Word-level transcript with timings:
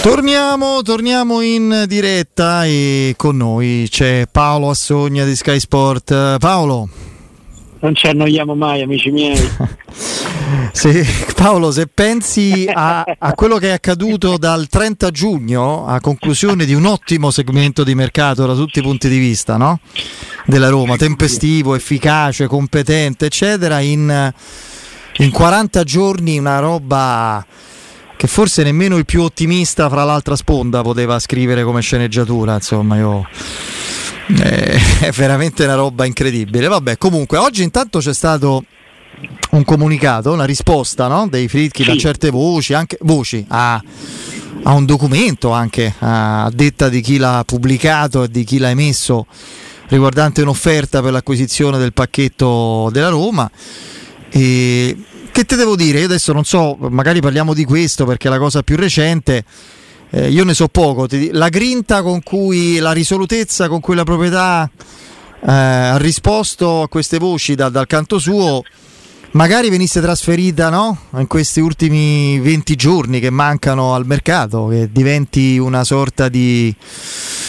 Torniamo, 0.00 0.82
torniamo 0.82 1.40
in 1.40 1.84
diretta 1.86 2.66
e 2.66 3.14
con 3.16 3.36
noi 3.36 3.86
c'è 3.90 4.26
Paolo 4.30 4.70
Assogna 4.70 5.24
di 5.24 5.34
Sky 5.34 5.58
Sport. 5.58 6.38
Paolo. 6.38 6.88
Non 7.80 7.94
ci 7.94 8.06
annoiamo 8.06 8.54
mai, 8.54 8.82
amici 8.82 9.10
miei. 9.10 9.36
se, 10.72 11.06
Paolo, 11.34 11.70
se 11.70 11.86
pensi 11.86 12.66
a, 12.72 13.04
a, 13.18 13.32
quello 13.34 13.56
che 13.58 13.68
è 13.68 13.72
accaduto 13.72 14.36
dal 14.38 14.68
30 14.68 15.10
giugno 15.10 15.86
a 15.86 16.00
conclusione 16.00 16.64
di 16.64 16.74
un 16.74 16.86
ottimo 16.86 17.30
segmento 17.30 17.84
di 17.84 17.94
mercato 17.94 18.46
da 18.46 18.54
tutti 18.54 18.78
i 18.78 18.82
punti 18.82 19.08
di 19.08 19.18
vista, 19.18 19.56
no? 19.56 19.80
Della 20.46 20.68
Roma, 20.68 20.96
tempestivo, 20.96 21.74
efficace, 21.74 22.46
competente, 22.46 23.26
eccetera, 23.26 23.80
in, 23.80 24.32
in 25.18 25.30
40 25.30 25.84
giorni 25.84 26.38
una 26.38 26.58
roba 26.58 27.44
che 28.16 28.26
forse 28.26 28.62
nemmeno 28.62 28.96
il 28.96 29.04
più 29.04 29.22
ottimista 29.22 29.88
fra 29.88 30.04
l'altra 30.04 30.36
sponda 30.36 30.82
poteva 30.82 31.18
scrivere 31.18 31.64
come 31.64 31.80
sceneggiatura, 31.80 32.54
insomma, 32.54 32.96
io 32.96 33.26
eh, 34.42 34.78
è 35.00 35.10
veramente 35.10 35.64
una 35.64 35.74
roba 35.74 36.04
incredibile. 36.04 36.68
Vabbè, 36.68 36.98
comunque 36.98 37.38
oggi 37.38 37.62
intanto 37.62 37.98
c'è 37.98 38.14
stato 38.14 38.64
un 39.50 39.64
comunicato, 39.64 40.32
una 40.32 40.44
risposta 40.44 41.06
no? 41.06 41.28
dei 41.28 41.48
Fritkin 41.48 41.84
sì. 41.84 41.90
a 41.90 41.96
certe 41.96 42.30
voci, 42.30 42.74
anche 42.74 42.98
voci 43.02 43.44
a, 43.48 43.80
a 44.64 44.72
un 44.72 44.84
documento 44.84 45.50
anche 45.50 45.94
a 45.98 46.50
detta 46.52 46.88
di 46.88 47.00
chi 47.00 47.18
l'ha 47.18 47.42
pubblicato 47.46 48.24
e 48.24 48.28
di 48.28 48.44
chi 48.44 48.58
l'ha 48.58 48.70
emesso 48.70 49.26
riguardante 49.88 50.42
un'offerta 50.42 51.02
per 51.02 51.12
l'acquisizione 51.12 51.78
del 51.78 51.92
pacchetto 51.92 52.88
della 52.90 53.10
Roma. 53.10 53.50
E 54.30 54.96
che 55.34 55.44
te 55.44 55.56
devo 55.56 55.74
dire? 55.74 55.98
Io 55.98 56.04
adesso 56.04 56.32
non 56.32 56.44
so, 56.44 56.76
magari 56.78 57.18
parliamo 57.18 57.54
di 57.54 57.64
questo 57.64 58.04
perché 58.04 58.28
è 58.28 58.30
la 58.30 58.38
cosa 58.38 58.62
più 58.62 58.76
recente. 58.76 59.44
Eh, 60.10 60.30
io 60.30 60.44
ne 60.44 60.54
so 60.54 60.68
poco. 60.68 61.08
La 61.32 61.48
grinta 61.48 62.02
con 62.02 62.22
cui, 62.22 62.78
la 62.78 62.92
risolutezza 62.92 63.66
con 63.66 63.80
cui 63.80 63.96
la 63.96 64.04
proprietà 64.04 64.70
eh, 65.40 65.50
ha 65.50 65.96
risposto 65.96 66.82
a 66.82 66.88
queste 66.88 67.18
voci 67.18 67.56
da, 67.56 67.68
dal 67.68 67.88
canto 67.88 68.20
suo, 68.20 68.62
magari 69.32 69.70
venisse 69.70 70.00
trasferita 70.00 70.68
no? 70.68 70.96
in 71.16 71.26
questi 71.26 71.58
ultimi 71.58 72.38
20 72.38 72.76
giorni 72.76 73.18
che 73.18 73.30
mancano 73.30 73.92
al 73.92 74.06
mercato, 74.06 74.68
che 74.68 74.88
diventi 74.92 75.58
una 75.58 75.82
sorta 75.82 76.28
di, 76.28 76.72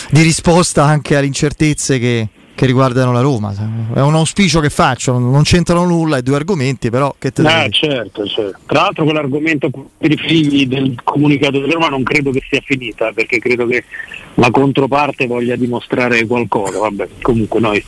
di 0.10 0.22
risposta 0.24 0.86
anche 0.86 1.16
alle 1.16 1.28
incertezze 1.28 2.00
che, 2.00 2.30
che 2.56 2.66
riguardano 2.66 3.12
la 3.12 3.20
Roma. 3.20 3.54
È 3.94 4.00
un 4.00 4.16
auspicio 4.16 4.62
che 4.62 4.70
faccio, 4.70 5.18
non 5.18 5.44
c'entrano 5.44 5.86
nulla 5.86 6.18
i 6.18 6.24
due 6.24 6.38
argomenti, 6.38 6.90
però 6.90 7.14
che 7.20 7.32
te 7.32 7.42
ah, 7.42 7.68
certo, 7.70 8.26
certo. 8.26 8.60
Tra 8.66 8.84
l'altro 8.84 9.04
quell'argomento 9.04 9.70
per 9.98 10.12
i 10.12 10.18
figli 10.18 10.66
del 10.66 10.96
comunicato 11.04 11.60
della 11.60 11.74
Roma 11.74 11.90
non 11.90 12.04
credo 12.04 12.32
che 12.32 12.42
sia 12.50 12.62
finita, 12.64 13.12
perché 13.12 13.40
credo 13.40 13.68
che 13.68 13.84
la 14.36 14.50
controparte 14.50 15.28
voglia 15.28 15.58
dimostrare 15.58 16.26
qualcosa. 16.26 16.80
Vabbè, 16.80 17.10
comunque 17.22 17.60
noi 17.60 17.84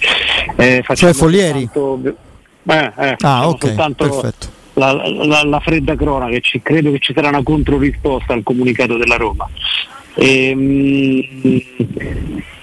eh, 0.58 0.82
facciamo 0.84 1.14
cioè 1.14 1.14
Foglieri? 1.14 1.70
Soltanto, 1.72 2.26
eh, 2.68 2.92
eh, 2.98 3.16
ah, 3.20 3.48
ok, 3.48 3.94
perfetto. 3.96 4.56
La, 4.74 4.92
la, 4.92 5.44
la, 5.44 5.60
fredda 5.60 5.96
crona 5.96 6.28
che 6.28 6.42
ci, 6.42 6.62
credo 6.62 6.92
che 6.92 7.00
ci 7.00 7.14
sarà 7.14 7.30
una 7.30 7.42
controrisposta 7.42 8.34
al 8.34 8.44
comunicato 8.44 8.98
della 8.98 9.16
Roma. 9.16 9.50
Ehm, 10.16 11.62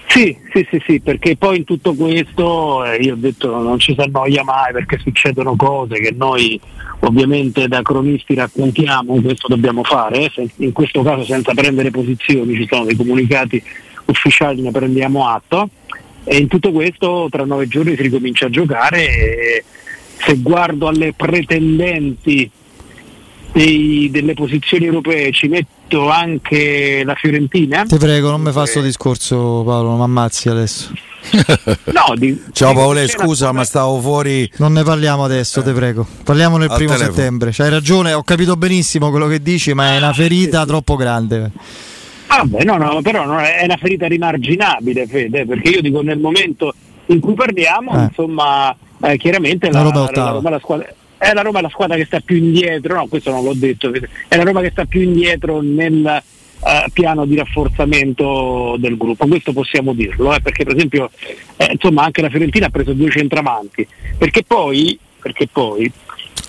sì, 0.07 0.37
sì, 0.53 0.67
sì, 0.69 0.81
sì, 0.85 0.99
perché 1.01 1.35
poi 1.35 1.57
in 1.57 1.63
tutto 1.63 1.93
questo 1.93 2.85
eh, 2.85 2.97
io 2.97 3.13
ho 3.13 3.17
detto 3.17 3.61
non 3.61 3.79
ci 3.79 3.93
si 3.93 4.01
annoia 4.01 4.43
mai 4.43 4.71
perché 4.71 4.97
succedono 4.97 5.55
cose 5.55 5.99
che 5.99 6.13
noi 6.15 6.59
ovviamente 6.99 7.67
da 7.67 7.81
cronisti 7.81 8.33
raccontiamo, 8.33 9.21
questo 9.21 9.47
dobbiamo 9.47 9.83
fare, 9.83 10.31
eh, 10.35 10.49
in 10.57 10.71
questo 10.71 11.01
caso 11.01 11.23
senza 11.23 11.53
prendere 11.53 11.91
posizioni, 11.91 12.55
ci 12.55 12.67
sono 12.69 12.85
dei 12.85 12.95
comunicati 12.95 13.61
ufficiali, 14.05 14.61
ne 14.61 14.71
prendiamo 14.71 15.27
atto. 15.27 15.69
E 16.23 16.37
in 16.37 16.47
tutto 16.47 16.71
questo 16.71 17.27
tra 17.29 17.45
nove 17.45 17.67
giorni 17.67 17.95
si 17.95 18.01
ricomincia 18.01 18.47
a 18.47 18.49
giocare 18.49 19.07
e 19.07 19.63
se 20.17 20.37
guardo 20.37 20.87
alle 20.87 21.13
pretendenti 21.13 22.49
dei, 23.51 24.09
delle 24.11 24.33
posizioni 24.33 24.85
europee 24.85 25.31
ci 25.31 25.47
metto 25.47 25.74
anche 26.09 27.03
la 27.05 27.15
Fiorentina. 27.15 27.83
Ti 27.83 27.97
prego, 27.97 28.29
non 28.29 28.41
mi 28.41 28.51
fa 28.51 28.61
questo 28.61 28.81
discorso 28.81 29.63
Paolo, 29.65 29.89
non 29.89 29.97
mi 29.97 30.03
ammazzi 30.03 30.49
adesso. 30.49 30.91
no, 31.85 32.15
di, 32.15 32.39
Ciao 32.51 32.73
Paolo, 32.73 33.07
scusa, 33.07 33.51
ma 33.51 33.63
stavo 33.63 33.99
fuori. 33.99 34.49
Non 34.57 34.73
ne 34.73 34.83
parliamo 34.83 35.23
adesso, 35.23 35.59
eh. 35.59 35.63
te 35.63 35.71
prego. 35.71 36.05
Parliamo 36.23 36.57
nel 36.57 36.69
Al 36.69 36.75
primo 36.75 36.93
telefono. 36.93 37.15
settembre. 37.15 37.51
C'hai 37.51 37.69
ragione, 37.69 38.13
ho 38.13 38.23
capito 38.23 38.55
benissimo 38.55 39.09
quello 39.09 39.27
che 39.27 39.41
dici, 39.41 39.73
ma 39.73 39.93
è 39.93 39.97
una 39.97 40.13
ferita 40.13 40.61
sì. 40.61 40.67
troppo 40.67 40.95
grande. 40.95 41.51
Vabbè, 42.27 42.63
no, 42.63 42.77
no, 42.77 43.01
però 43.01 43.25
no, 43.25 43.39
è 43.39 43.63
una 43.63 43.77
ferita 43.77 44.07
rimarginabile, 44.07 45.07
Fede, 45.07 45.45
perché 45.45 45.69
io 45.69 45.81
dico 45.81 46.01
nel 46.01 46.19
momento 46.19 46.73
in 47.07 47.19
cui 47.19 47.33
parliamo, 47.33 47.97
eh. 47.97 48.03
insomma, 48.05 48.75
eh, 49.01 49.17
chiaramente 49.17 49.71
la, 49.71 49.83
la, 49.83 50.09
la, 50.11 50.49
la, 50.49 50.59
squadra 50.59 50.87
è 51.25 51.33
la 51.33 51.41
Roma 51.41 51.61
la 51.61 51.69
squadra 51.69 51.95
che 51.95 52.05
sta 52.05 52.19
più 52.19 52.35
indietro, 52.35 52.95
no, 52.95 53.07
questo 53.07 53.31
non 53.31 53.43
l'ho 53.43 53.53
detto, 53.55 53.91
è 54.27 54.35
la 54.35 54.43
Roma 54.43 54.61
che 54.61 54.69
sta 54.69 54.85
più 54.85 55.01
indietro 55.01 55.59
nel 55.59 56.21
uh, 56.59 56.91
piano 56.93 57.25
di 57.25 57.35
rafforzamento 57.35 58.75
del 58.77 58.95
gruppo, 58.95 59.25
questo 59.25 59.51
possiamo 59.51 59.93
dirlo, 59.93 60.35
eh, 60.35 60.41
perché 60.41 60.63
per 60.63 60.75
esempio 60.75 61.09
eh, 61.57 61.69
insomma 61.71 62.03
anche 62.03 62.21
la 62.21 62.29
Fiorentina 62.29 62.67
ha 62.67 62.69
preso 62.69 62.93
due 62.93 63.09
centravanti, 63.09 63.87
perché 64.17 64.43
poi, 64.43 64.99
perché 65.19 65.47
poi 65.51 65.91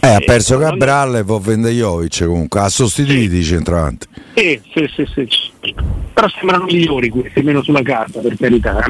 eh, 0.02 0.08
ha 0.08 0.18
perso 0.18 0.58
Cabral 0.58 1.16
e 1.16 1.22
Vovende 1.22 1.70
Jovic 1.70 2.26
comunque, 2.26 2.60
ha 2.60 2.68
sostituito 2.68 3.32
sì. 3.32 3.38
i 3.38 3.44
centravanti. 3.44 4.06
Sì, 4.34 4.60
sì, 4.74 4.86
sì, 4.94 5.06
sì, 5.06 5.74
però 6.12 6.28
sembrano 6.28 6.64
migliori 6.64 7.08
questi, 7.08 7.40
meno 7.40 7.62
sulla 7.62 7.82
carta 7.82 8.20
per 8.20 8.36
carità. 8.36 8.84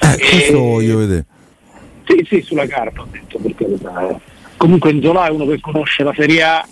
Eh, 0.00 0.16
questo 0.16 0.58
voglio 0.60 0.98
vedere. 0.98 1.24
Sì, 2.06 2.24
sì, 2.28 2.40
sulla 2.42 2.66
carta 2.66 3.00
ho 3.00 3.08
detto 3.10 3.38
per 3.38 3.54
carità. 3.56 4.20
Comunque 4.64 4.94
Nzola 4.94 5.26
è 5.26 5.30
uno 5.30 5.44
che 5.44 5.60
conosce 5.60 6.02
la 6.02 6.14
Serie 6.16 6.42
A 6.42 6.66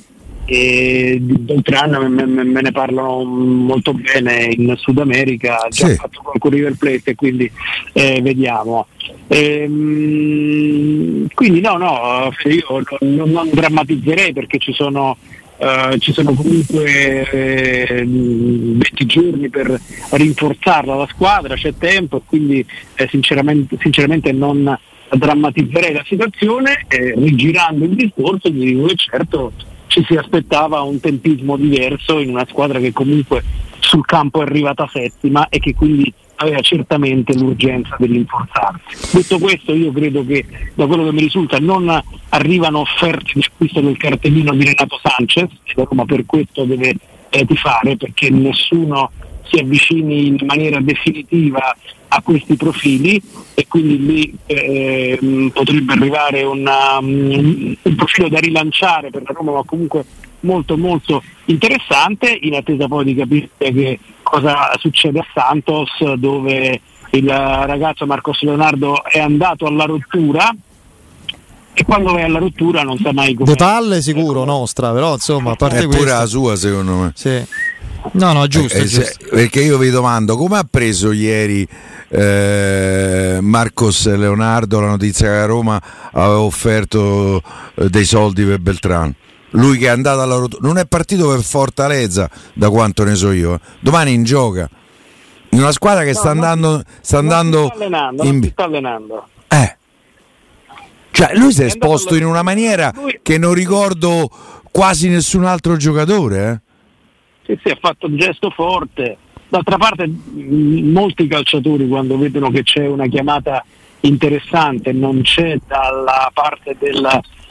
e 0.47 1.19
di 1.21 1.61
tre 1.61 1.77
anni 1.77 2.09
me, 2.09 2.25
me, 2.25 2.43
me, 2.43 2.63
ne 2.63 2.73
parlano 2.73 3.23
molto 3.23 3.93
bene 3.93 4.45
in 4.45 4.75
Sud 4.79 4.97
America, 4.97 5.61
ha 5.61 5.69
già 5.69 5.89
sì. 5.89 5.97
fatto 5.97 6.23
qualche 6.23 6.49
River 6.49 6.75
Plate 6.79 7.11
e 7.11 7.15
quindi 7.15 7.53
eh, 7.93 8.23
vediamo. 8.23 8.87
Ehm, 9.29 10.47
quindi 11.35 11.61
no, 11.61 11.77
no, 11.77 12.33
io 12.45 12.83
non, 13.01 13.31
non 13.31 13.51
drammatizzerei 13.53 14.33
perché 14.33 14.57
ci 14.57 14.73
sono 14.73 15.19
Uh, 15.63 15.97
ci 15.99 16.13
sono 16.13 16.33
comunque 16.35 17.31
eh, 17.31 18.05
20 18.05 19.07
giorni 19.07 19.49
per 19.49 19.81
rinforzarla 20.11 20.97
la 20.97 21.07
squadra, 21.09 21.55
c'è 21.55 21.73
tempo 21.79 22.17
e 22.17 22.23
quindi 22.27 22.67
eh, 22.97 23.07
sinceramente, 23.09 23.77
sinceramente 23.81 24.33
non, 24.33 24.77
drammatizzerei 25.17 25.93
la 25.93 26.05
situazione 26.07 26.85
e 26.89 27.15
rigirando 27.17 27.85
il 27.85 27.95
discorso 27.95 28.49
di 28.49 28.83
che 28.87 28.95
certo 28.97 29.53
ci 29.87 30.05
si 30.07 30.17
aspettava 30.17 30.81
un 30.81 31.01
tempismo 31.01 31.57
diverso 31.57 32.19
in 32.19 32.31
una 32.31 32.47
squadra 32.49 32.79
che 32.79 32.93
comunque 32.93 33.43
sul 33.79 34.07
campo 34.07 34.41
è 34.41 34.43
arrivata 34.43 34.89
settima 34.91 35.49
e 35.49 35.59
che 35.59 35.75
quindi 35.75 36.13
aveva 36.37 36.61
certamente 36.61 37.35
l'urgenza 37.35 37.97
dell'inforzarsi. 37.99 39.17
Detto 39.17 39.39
questo 39.39 39.75
io 39.75 39.93
credo 39.93 40.25
che 40.25 40.45
da 40.75 40.87
quello 40.87 41.05
che 41.05 41.13
mi 41.13 41.21
risulta 41.21 41.59
non 41.59 42.03
arrivano 42.31 42.81
offerte 42.81 43.33
di 43.35 43.45
acquisto 43.47 43.81
del 43.81 43.97
cartellino 43.97 44.55
di 44.55 44.65
Renato 44.65 44.99
Sanchez, 45.03 45.51
Roma 45.75 46.05
per 46.05 46.25
questo 46.27 46.65
deve 46.65 46.95
eh, 47.29 47.45
tifare 47.45 47.97
perché 47.97 48.31
nessuno 48.31 49.11
si 49.53 49.61
avvicini 49.61 50.29
in 50.29 50.39
maniera 50.47 50.81
definitiva 50.81 51.77
a 52.09 52.23
questi 52.23 52.57
profili 52.57 53.21
e 53.55 53.67
quindi 53.69 54.05
lì 54.05 54.35
eh, 54.47 55.51
potrebbe 55.53 55.93
arrivare 55.93 56.43
una, 56.43 56.99
um, 56.99 57.77
un 57.81 57.95
profilo 57.95 58.29
da 58.29 58.39
rilanciare 58.39 59.11
per 59.11 59.23
la 59.23 59.33
Roma 59.35 59.53
ma 59.53 59.63
comunque 59.65 60.05
molto 60.41 60.77
molto 60.77 61.23
interessante 61.47 62.37
in 62.43 62.55
attesa 62.55 62.89
poi 62.89 63.05
di 63.05 63.15
capire 63.15 63.49
che 63.57 63.99
cosa 64.23 64.73
succede 64.79 65.21
a 65.21 65.27
Santos 65.33 66.15
dove 66.15 66.81
il 67.11 67.29
ragazzo 67.29 68.07
Marcos 68.07 68.43
Leonardo 68.43 69.05
è 69.05 69.19
andato 69.19 69.67
alla 69.67 69.85
rottura 69.85 70.51
e 71.75 71.85
quando 71.85 72.13
vai 72.13 72.23
alla 72.23 72.39
rottura 72.39 72.83
non 72.83 72.99
sa 72.99 73.13
mai 73.13 73.35
come. 73.35 73.51
De 73.51 73.57
palle 73.57 74.03
sicuro 74.03 74.45
nostra, 74.45 74.93
però 74.93 75.15
insomma, 75.15 75.53
a 75.53 75.57
parte 75.57 75.79
è 75.79 75.89
pure 75.89 76.11
la 76.11 76.27
sua 76.27 76.55
secondo 76.57 76.95
me. 76.97 77.13
Sì. 77.15 77.43
No, 78.13 78.33
no, 78.33 78.47
giusto, 78.47 78.79
eh, 78.79 78.85
giusto. 78.85 79.03
Se, 79.03 79.29
perché 79.31 79.63
io 79.63 79.79
vi 79.79 79.91
domando 79.91 80.37
come 80.37 80.59
ha 80.59 80.67
preso 80.69 81.13
ieri 81.13 81.67
eh, 82.09 83.39
Marcos 83.41 84.07
Leonardo 84.15 84.81
la 84.81 84.89
notizia 84.89 85.29
che 85.29 85.37
a 85.37 85.47
Roma 85.47 85.81
aveva 86.13 86.41
offerto 86.41 87.43
eh, 87.75 87.89
dei 87.89 88.05
soldi 88.05 88.45
per 88.45 88.59
Beltrano. 88.59 89.15
Lui 89.51 89.79
che 89.79 89.87
è 89.87 89.91
andato 89.91 90.21
alla 90.21 90.37
rottura, 90.37 90.67
non 90.67 90.79
è 90.79 90.87
partito 90.87 91.29
per 91.29 91.43
Fortaleza, 91.43 92.29
da 92.55 92.71
quanto 92.71 93.05
ne 93.05 93.15
so 93.15 93.33
io. 93.33 93.55
Eh. 93.55 93.61
Domani 93.81 94.13
in 94.13 94.25
gioca. 94.25 94.69
In 95.51 95.59
una 95.59 95.73
squadra 95.73 96.03
che 96.03 96.13
no, 96.13 96.19
sta 96.19 96.31
andando, 96.31 96.83
sta 97.03 97.19
andando 97.19 97.67
sta 97.67 97.75
allenando, 97.75 98.25
in... 98.25 98.49
sta 98.51 98.65
allenando. 98.65 99.29
Eh. 99.49 99.77
Cioè, 101.11 101.37
lui 101.37 101.53
si 101.53 101.63
è 101.63 101.67
esposto 101.67 102.15
in 102.15 102.25
una 102.25 102.43
maniera 102.43 102.93
che 103.23 103.37
non 103.37 103.53
ricordo 103.53 104.31
quasi 104.71 105.09
nessun 105.09 105.45
altro 105.45 105.77
giocatore. 105.77 106.51
Eh? 106.51 106.72
Sì, 107.45 107.59
sì, 107.63 107.71
ha 107.71 107.79
fatto 107.81 108.07
un 108.07 108.17
gesto 108.17 108.51
forte. 108.51 109.17
D'altra 109.49 109.77
parte 109.77 110.11
molti 110.35 111.27
calciatori 111.27 111.87
quando 111.87 112.17
vedono 112.17 112.51
che 112.51 112.63
c'è 112.63 112.87
una 112.87 113.07
chiamata 113.07 113.65
interessante, 114.01 114.93
non 114.93 115.21
c'è 115.23 115.59
dalla 115.67 116.31
parte 116.33 116.77
del 116.79 117.07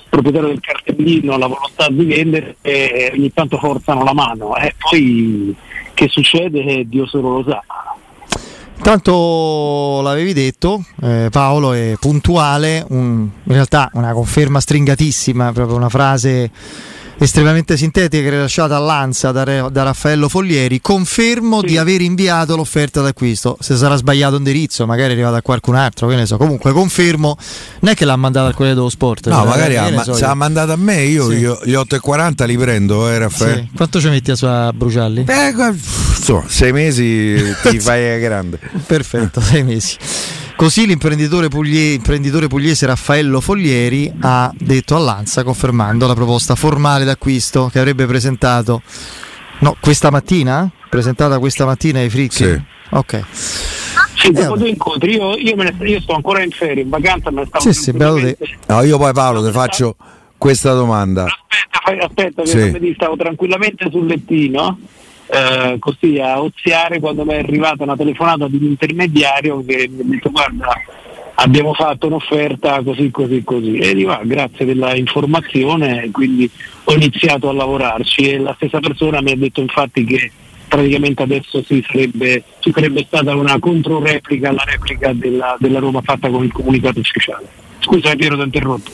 proprietario 0.09 0.49
del 0.49 0.59
cartellino 0.59 1.37
la 1.37 1.47
volontà 1.47 1.87
di 1.89 2.03
vendere 2.03 2.57
e 2.61 3.11
ogni 3.13 3.31
tanto 3.31 3.57
forzano 3.57 4.03
la 4.03 4.13
mano. 4.13 4.55
E 4.55 4.73
poi 4.77 5.55
che 5.93 6.07
succede 6.09 6.85
Dio 6.87 7.05
solo 7.05 7.37
lo 7.37 7.43
sa. 7.47 7.63
Tanto 8.81 10.01
l'avevi 10.01 10.33
detto, 10.33 10.83
eh, 11.03 11.27
Paolo 11.29 11.73
è 11.73 11.93
puntuale, 11.99 12.83
un, 12.89 13.29
in 13.43 13.53
realtà 13.53 13.91
una 13.93 14.11
conferma 14.11 14.59
stringatissima, 14.59 15.51
proprio 15.51 15.77
una 15.77 15.89
frase 15.89 16.49
estremamente 17.23 17.77
sintetica 17.77 18.29
rilasciata 18.29 18.75
all'Ansa 18.75 19.31
da, 19.31 19.43
da 19.69 19.83
Raffaello 19.83 20.27
Foglieri, 20.27 20.81
confermo 20.81 21.59
sì. 21.59 21.67
di 21.67 21.77
aver 21.77 22.01
inviato 22.01 22.55
l'offerta 22.55 23.01
d'acquisto. 23.01 23.57
Se 23.59 23.75
sarà 23.75 23.95
sbagliato 23.95 24.37
indirizzo, 24.37 24.85
magari 24.85 25.09
è 25.09 25.13
arrivata 25.13 25.37
a 25.37 25.41
qualcun 25.41 25.75
altro, 25.75 26.07
che 26.07 26.15
ne 26.15 26.25
so. 26.25 26.37
Comunque 26.37 26.71
confermo, 26.71 27.37
non 27.81 27.91
è 27.91 27.95
che 27.95 28.05
l'ha 28.05 28.15
mandata 28.15 28.47
al 28.47 28.53
Corriere 28.53 28.75
dello 28.75 28.89
Sport. 28.89 29.27
No, 29.29 29.45
magari 29.45 29.77
ha, 29.77 29.89
ma, 29.91 30.03
so 30.03 30.13
se 30.13 30.25
l'ha 30.25 30.33
mandata 30.33 30.73
a 30.73 30.77
me, 30.77 31.03
io, 31.03 31.29
sì. 31.29 31.37
io 31.37 31.59
gli 31.63 31.73
8,40 31.73 32.45
li 32.45 32.57
prendo, 32.57 33.07
eh 33.07 33.17
Raffaele. 33.19 33.67
Sì. 33.69 33.75
Quanto 33.75 33.99
ci 33.99 34.09
metti 34.09 34.31
a 34.31 34.35
sua 34.35 34.71
Brucialli? 34.73 35.23
Beh, 35.23 35.53
so, 36.19 36.43
sei 36.47 36.71
mesi 36.71 37.35
ti 37.61 37.79
fai 37.81 38.19
grande. 38.19 38.59
Perfetto, 38.85 39.41
sei 39.41 39.63
mesi. 39.63 39.97
Così 40.61 40.85
l'imprenditore, 40.85 41.47
puglie, 41.47 41.93
imprenditore 41.93 42.45
pugliese 42.45 42.85
Raffaello 42.85 43.41
Foglieri 43.41 44.13
ha 44.19 44.53
detto 44.55 44.95
all'Ansa 44.95 45.43
confermando 45.43 46.05
la 46.05 46.13
proposta 46.13 46.53
formale 46.53 47.03
d'acquisto 47.03 47.67
che 47.71 47.79
avrebbe 47.79 48.05
presentato 48.05 48.83
no, 49.61 49.75
questa 49.79 50.11
mattina? 50.11 50.69
Presentata 50.87 51.39
questa 51.39 51.65
mattina 51.65 51.97
ai 51.97 52.11
Fricchi? 52.11 52.43
Sì. 52.43 52.61
Ok. 52.91 53.23
Sì, 54.13 54.29
dopo 54.29 54.55
due 54.55 54.69
incontri, 54.69 55.15
io, 55.15 55.35
io, 55.35 55.55
ne, 55.55 55.75
io, 55.79 55.99
sto 55.99 56.13
ancora 56.13 56.43
in 56.43 56.51
ferie, 56.51 56.83
in 56.83 56.89
vacanza, 56.89 57.31
ne 57.31 57.45
stavo 57.47 57.63
sì, 57.63 57.73
sì, 57.73 57.91
no, 58.67 58.83
Io 58.83 58.99
poi 58.99 59.13
Paolo 59.13 59.43
ti 59.43 59.51
faccio 59.51 59.95
questa 60.37 60.73
domanda. 60.73 61.25
Aspetta, 61.71 62.05
aspetta, 62.05 62.43
che 62.43 62.79
sì. 62.79 62.93
stavo 62.95 63.15
tranquillamente 63.15 63.89
sul 63.89 64.05
lettino 64.05 64.77
eh, 65.33 65.77
così 65.79 66.19
a 66.19 66.41
oziare 66.41 66.99
quando 66.99 67.23
mi 67.23 67.31
è 67.33 67.37
arrivata 67.37 67.83
una 67.83 67.95
telefonata 67.95 68.49
di 68.49 68.57
un 68.57 68.63
intermediario 68.63 69.63
che 69.65 69.89
mi 69.89 70.01
ha 70.01 70.03
detto 70.03 70.29
guarda 70.29 70.73
abbiamo 71.35 71.73
fatto 71.73 72.07
un'offerta 72.07 72.81
così 72.83 73.09
così 73.11 73.41
così. 73.43 73.77
E 73.77 73.93
dico 73.93 74.11
ah, 74.11 74.21
grazie 74.23 74.65
della 74.65 74.93
informazione 74.93 76.11
quindi 76.11 76.49
ho 76.83 76.93
iniziato 76.93 77.47
a 77.47 77.53
lavorarci. 77.53 78.29
E 78.29 78.39
la 78.39 78.53
stessa 78.57 78.79
persona 78.79 79.21
mi 79.21 79.31
ha 79.31 79.37
detto 79.37 79.61
infatti 79.61 80.03
che 80.03 80.31
praticamente 80.67 81.23
adesso 81.23 81.63
si 81.63 81.81
sarebbe, 81.87 82.43
ci 82.59 82.71
sarebbe 82.73 83.05
stata 83.07 83.33
una 83.33 83.57
controreplica 83.57 84.49
alla 84.49 84.63
replica 84.65 85.13
della, 85.13 85.55
della 85.59 85.79
Roma 85.79 86.01
fatta 86.01 86.29
con 86.29 86.43
il 86.43 86.51
comunicato 86.51 86.99
ufficiale. 86.99 87.47
Scusa 87.79 88.15
Piero 88.15 88.35
ti 88.35 88.41
ho 88.41 88.45
interrotto 88.45 88.91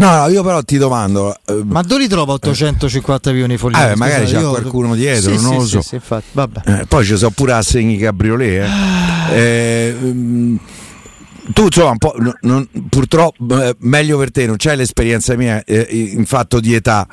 No, 0.00 0.16
no, 0.16 0.28
io 0.28 0.42
però 0.42 0.62
ti 0.62 0.78
domando. 0.78 1.36
Eh, 1.44 1.60
ma 1.62 1.82
dove 1.82 2.00
li 2.00 2.08
trova 2.08 2.32
850 2.32 3.30
milioni 3.32 3.52
di 3.52 3.58
folli? 3.58 3.74
Eh, 3.78 3.96
magari 3.96 4.24
c'è 4.24 4.40
qualcuno 4.40 4.94
dietro, 4.94 5.36
sì, 5.36 5.42
non 5.42 5.52
sì, 5.52 5.58
lo 5.58 5.64
so. 5.66 5.82
Sì, 5.82 5.94
infatti, 5.96 6.38
eh, 6.64 6.86
poi 6.88 7.04
ci 7.04 7.18
sono 7.18 7.30
pure 7.32 7.52
assegni 7.52 7.98
cabriolet. 7.98 8.62
Eh. 8.62 8.66
Ah. 8.66 9.30
Eh, 9.32 9.96
mm, 10.00 10.56
tu 11.52 11.64
insomma, 11.64 11.96
non, 12.40 12.66
purtroppo 12.88 13.62
eh, 13.62 13.76
meglio 13.80 14.16
per 14.16 14.30
te, 14.30 14.46
non 14.46 14.56
c'è 14.56 14.74
l'esperienza 14.74 15.36
mia 15.36 15.62
eh, 15.64 15.86
in 15.90 16.24
fatto 16.24 16.60
di 16.60 16.72
età, 16.72 17.06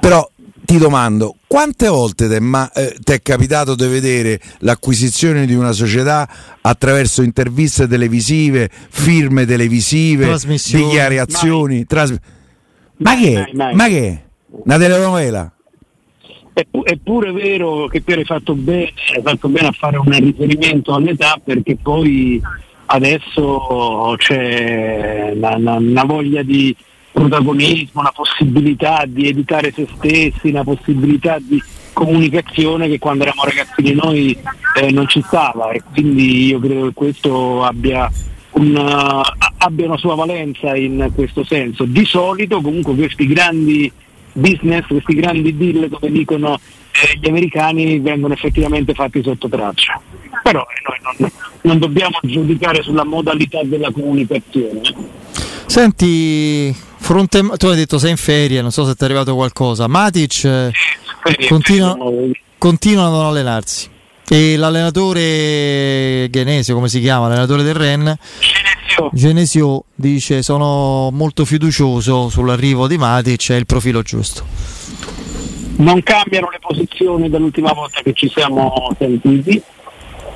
però 0.00 0.28
ti 0.64 0.78
domando, 0.78 1.36
quante 1.46 1.88
volte 1.88 2.28
ti 2.28 2.34
è, 2.34 3.12
eh, 3.12 3.20
capitato 3.22 3.74
di 3.74 3.86
vedere 3.86 4.40
l'acquisizione 4.58 5.46
di 5.46 5.54
una 5.54 5.72
società 5.72 6.28
attraverso 6.60 7.22
interviste 7.22 7.86
televisive, 7.86 8.70
firme 8.70 9.46
televisive, 9.46 10.36
dichiarazioni? 10.38 11.84
Tras- 11.86 12.14
ma 12.98 13.16
che? 13.16 13.32
Mai, 13.32 13.52
mai. 13.54 13.74
Ma 13.74 13.88
che? 13.88 14.24
Una 14.50 14.78
telenovela? 14.78 15.52
È, 16.52 16.66
è, 16.82 16.96
pure 16.98 17.32
vero 17.32 17.86
che 17.86 18.02
tu 18.02 18.10
hai 18.12 18.24
fatto, 18.24 18.54
bene, 18.54 18.92
hai 19.14 19.22
fatto 19.22 19.48
bene 19.48 19.68
a 19.68 19.72
fare 19.72 19.96
un 19.96 20.10
riferimento 20.10 20.92
all'età 20.92 21.40
perché 21.42 21.76
poi 21.80 22.40
adesso 22.86 24.14
c'è 24.18 25.32
una, 25.34 25.54
una, 25.56 25.74
una 25.74 26.04
voglia 26.04 26.42
di 26.42 26.76
protagonismo, 27.20 28.00
una 28.00 28.12
possibilità 28.12 29.04
di 29.06 29.28
editare 29.28 29.72
se 29.72 29.86
stessi, 29.96 30.48
una 30.48 30.64
possibilità 30.64 31.36
di 31.38 31.62
comunicazione 31.92 32.88
che 32.88 32.98
quando 32.98 33.24
eravamo 33.24 33.44
ragazzini 33.44 33.92
noi 33.92 34.36
eh, 34.80 34.90
non 34.90 35.06
ci 35.06 35.22
stava 35.26 35.70
e 35.70 35.82
quindi 35.92 36.46
io 36.46 36.58
credo 36.58 36.86
che 36.86 36.94
questo 36.94 37.62
abbia 37.62 38.10
una, 38.52 39.22
abbia 39.58 39.86
una 39.86 39.98
sua 39.98 40.14
valenza 40.14 40.74
in 40.74 41.10
questo 41.14 41.44
senso. 41.44 41.84
Di 41.84 42.04
solito 42.06 42.62
comunque 42.62 42.94
questi 42.94 43.26
grandi 43.26 43.92
business, 44.32 44.86
questi 44.86 45.14
grandi 45.14 45.54
deal 45.56 45.90
come 45.90 46.12
dicono 46.12 46.54
eh, 46.54 47.18
gli 47.20 47.28
americani 47.28 47.98
vengono 47.98 48.32
effettivamente 48.32 48.94
fatti 48.94 49.22
sotto 49.22 49.48
traccia. 49.48 50.00
Però 50.42 50.60
eh, 50.60 50.82
noi 50.88 51.16
non, 51.18 51.30
non 51.62 51.78
dobbiamo 51.78 52.18
giudicare 52.22 52.82
sulla 52.82 53.04
modalità 53.04 53.60
della 53.62 53.90
comunicazione. 53.90 54.80
Senti, 55.66 56.74
fronte, 57.10 57.42
tu 57.56 57.66
hai 57.66 57.74
detto 57.74 57.98
sei 57.98 58.12
in 58.12 58.16
ferie, 58.16 58.62
non 58.62 58.70
so 58.70 58.84
se 58.84 58.94
ti 58.94 59.02
è 59.02 59.04
arrivato 59.06 59.34
qualcosa. 59.34 59.88
Matic 59.88 60.44
eh, 60.44 60.72
continua, 61.48 61.96
continuano 62.56 63.20
ad 63.20 63.26
allenarsi. 63.26 63.88
E 64.28 64.56
l'allenatore 64.56 66.28
Genesio, 66.30 66.74
come 66.74 66.88
si 66.88 67.00
chiama? 67.00 67.26
L'allenatore 67.26 67.64
del 67.64 67.74
Ren? 67.74 68.16
Genesio. 68.38 69.10
Genesio 69.12 69.84
dice 69.92 70.42
sono 70.42 71.10
molto 71.10 71.44
fiducioso 71.44 72.28
sull'arrivo 72.28 72.86
di 72.86 72.96
Matic, 72.96 73.50
è 73.50 73.56
il 73.56 73.66
profilo 73.66 74.02
giusto. 74.02 74.44
Non 75.78 76.00
cambiano 76.04 76.48
le 76.50 76.60
posizioni 76.60 77.28
dall'ultima 77.28 77.72
volta 77.72 78.02
che 78.02 78.12
ci 78.12 78.28
siamo 78.28 78.94
sentiti 78.96 79.60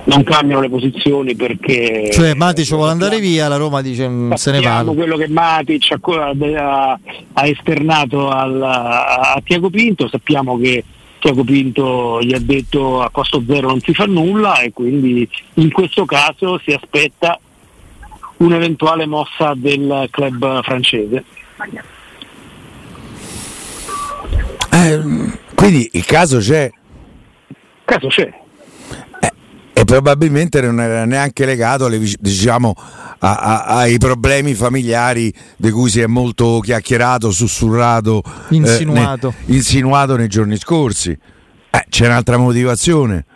non 0.04 0.22
cambiano 0.22 0.60
le 0.60 0.68
posizioni 0.68 1.34
perché 1.34 2.10
cioè 2.12 2.34
Matic 2.34 2.68
vuole 2.74 2.90
andare 2.90 3.20
via 3.20 3.48
la 3.48 3.56
Roma 3.56 3.80
dice 3.80 4.06
mm, 4.08 4.32
se 4.32 4.50
ne 4.50 4.60
va 4.60 4.84
quello 4.84 5.16
che 5.16 5.28
Matic 5.28 5.96
ha, 6.00 6.98
ha 7.32 7.46
esternato 7.46 8.28
al, 8.28 8.62
a 8.62 9.40
Tiago 9.44 9.70
Pinto. 9.70 10.08
Sappiamo 10.08 10.58
che 10.58 10.84
Tiago 11.18 11.44
Pinto 11.44 12.20
gli 12.22 12.34
ha 12.34 12.40
detto 12.40 13.02
a 13.02 13.10
costo 13.10 13.42
zero 13.46 13.68
non 13.68 13.80
si 13.80 13.94
fa 13.94 14.04
nulla 14.04 14.60
e 14.60 14.72
quindi 14.72 15.28
in 15.54 15.70
questo 15.72 16.04
caso 16.04 16.58
si 16.62 16.72
aspetta 16.72 17.38
un'eventuale 18.38 19.06
mossa 19.06 19.54
del 19.56 20.08
club 20.10 20.62
francese. 20.62 21.24
Eh, 24.70 25.00
quindi 25.54 25.88
il 25.92 26.04
caso 26.04 26.38
c'è? 26.38 26.70
Il 27.48 27.56
caso 27.84 28.08
c'è 28.08 28.42
e 29.84 29.86
probabilmente 29.86 30.60
non 30.62 30.80
era 30.80 31.04
neanche 31.04 31.44
legato 31.44 31.84
alle, 31.84 32.00
diciamo, 32.18 32.74
a, 33.18 33.36
a, 33.36 33.64
ai 33.76 33.98
problemi 33.98 34.54
familiari 34.54 35.32
di 35.56 35.70
cui 35.70 35.90
si 35.90 36.00
è 36.00 36.06
molto 36.06 36.60
chiacchierato, 36.60 37.30
sussurrato, 37.30 38.22
insinuato, 38.48 39.28
eh, 39.28 39.44
ne, 39.46 39.54
insinuato 39.56 40.16
nei 40.16 40.28
giorni 40.28 40.56
scorsi. 40.56 41.10
Eh, 41.10 41.84
c'è 41.88 42.06
un'altra 42.06 42.38
motivazione. 42.38 43.26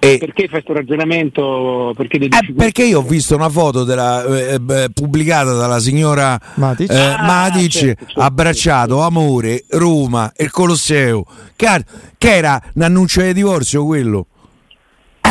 E 0.00 0.18
perché 0.18 0.42
fai 0.42 0.48
questo 0.48 0.74
ragionamento? 0.74 1.94
Perché, 1.96 2.18
eh, 2.18 2.52
perché, 2.54 2.84
io 2.84 2.98
ho 2.98 3.02
visto 3.02 3.34
una 3.34 3.48
foto 3.48 3.84
della, 3.84 4.22
eh, 4.24 4.60
eh 4.68 4.88
pubblicata 4.92 5.54
dalla 5.54 5.78
signora 5.78 6.38
Matic, 6.56 6.90
eh, 6.90 6.98
ah, 6.98 7.22
Matic 7.22 7.70
certo, 7.70 8.04
certo, 8.04 8.20
abbracciato 8.20 8.96
certo. 8.96 9.02
Amore, 9.02 9.64
Roma 9.70 10.30
e 10.36 10.44
il 10.44 10.50
Colosseo, 10.50 11.24
che, 11.56 11.84
che 12.18 12.34
era 12.34 12.60
un 12.74 12.82
annuncio 12.82 13.22
di 13.22 13.32
divorzio 13.32 13.86
quello. 13.86 14.26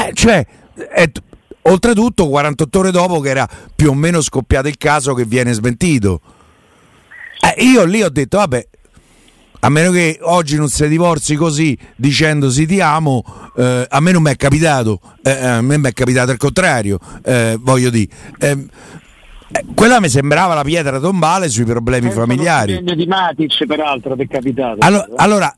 Eh, 0.07 0.13
cioè, 0.13 0.45
è, 0.73 1.09
oltretutto 1.63 2.27
48 2.27 2.79
ore 2.79 2.91
dopo 2.91 3.19
che 3.19 3.29
era 3.29 3.47
più 3.75 3.89
o 3.89 3.93
meno 3.93 4.21
scoppiato 4.21 4.67
il 4.67 4.77
caso 4.77 5.13
che 5.13 5.25
viene 5.25 5.53
smentito. 5.53 6.21
Eh, 7.39 7.63
io 7.63 7.83
lì 7.83 8.01
ho 8.01 8.09
detto, 8.09 8.37
vabbè, 8.37 8.67
a 9.59 9.69
meno 9.69 9.91
che 9.91 10.19
oggi 10.21 10.57
non 10.57 10.67
si 10.67 10.87
divorzi 10.87 11.35
così 11.35 11.77
dicendosi 11.95 12.65
ti 12.65 12.81
amo, 12.81 13.23
eh, 13.55 13.85
a 13.89 13.99
me 13.99 14.11
non 14.11 14.21
mi 14.21 14.31
è 14.31 14.35
capitato, 14.35 14.99
eh, 15.21 15.31
eh 15.31 15.45
a 15.45 15.61
me 15.61 15.77
mi 15.77 15.87
è 15.87 15.93
capitato 15.93 16.31
il 16.31 16.37
contrario, 16.37 16.99
eh, 17.23 17.57
voglio 17.59 17.89
dire. 17.89 18.11
Eh, 18.39 18.49
eh, 18.49 19.65
quella 19.73 20.01
mi 20.01 20.09
sembrava 20.09 20.53
la 20.53 20.63
pietra 20.63 20.99
tombale 20.99 21.47
sui 21.47 21.63
problemi 21.63 22.09
familiari. 22.11 22.83
Di 22.83 23.05
Matic, 23.05 23.65
peraltro, 23.65 24.17
è 24.17 24.27
capitato. 24.27 24.77
Allora, 24.79 25.07
allora 25.15 25.57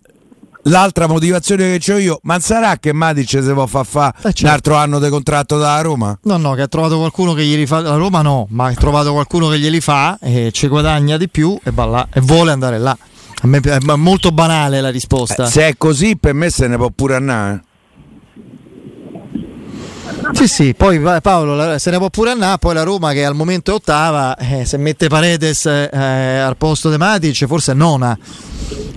L'altra 0.68 1.06
motivazione 1.08 1.78
che 1.78 1.94
ho 1.94 1.98
io, 1.98 2.20
ma 2.24 2.40
sarà 2.40 2.78
che 2.78 2.92
Matic 2.92 3.28
si 3.28 3.52
può 3.54 3.68
far 3.68 3.86
fare 3.86 4.16
eh 4.18 4.22
certo. 4.22 4.46
un 4.46 4.50
altro 4.50 4.76
anno 4.76 5.00
di 5.00 5.10
contratto 5.10 5.60
da 5.60 5.80
Roma? 5.82 6.18
No, 6.24 6.38
no, 6.38 6.54
che 6.54 6.64
ha 6.64 6.68
trovato 6.68 6.98
qualcuno 6.98 7.34
che 7.34 7.44
glieli 7.44 7.68
fa. 7.68 7.82
La 7.82 7.98
Roma 7.98 8.24
no, 8.24 8.48
ma 8.50 8.68
ha 8.68 8.74
trovato 8.74 9.12
qualcuno 9.12 9.48
che 9.50 9.60
glieli 9.60 9.80
fa 9.80 10.18
e 10.20 10.50
ci 10.52 10.68
guadagna 10.68 11.18
di 11.18 11.30
più 11.30 11.56
e, 11.64 11.72
là, 11.76 12.08
e 12.12 12.20
vuole 12.22 12.52
andare 12.52 12.80
là. 12.80 12.98
A 13.42 13.48
me 13.48 13.60
è 13.60 13.78
molto 13.96 14.32
banale 14.32 14.82
la 14.82 14.90
risposta. 14.90 15.46
Eh, 15.46 15.50
se 15.50 15.68
è 15.68 15.78
così, 15.78 16.18
per 16.18 16.34
me 16.34 16.50
se 16.50 16.68
ne 16.68 16.78
può 16.78 16.90
pure 16.90 17.16
andare. 17.16 17.64
Sì, 20.34 20.48
sì, 20.48 20.74
poi 20.74 21.00
Paolo 21.22 21.78
se 21.78 21.92
ne 21.92 21.98
può 21.98 22.10
pure 22.10 22.32
andare, 22.32 22.58
poi 22.58 22.74
la 22.74 22.84
Roma 22.84 23.12
che 23.14 23.24
al 23.24 23.36
momento 23.36 23.72
è 23.72 23.74
ottava, 23.76 24.36
eh, 24.38 24.66
se 24.66 24.78
mette 24.78 25.08
Paredes 25.08 25.66
eh, 25.66 25.90
al 25.98 26.58
posto 26.58 26.90
di 26.90 26.98
Matic 26.98 27.46
forse 27.46 27.72
è 27.72 27.76
nona. 27.76 28.18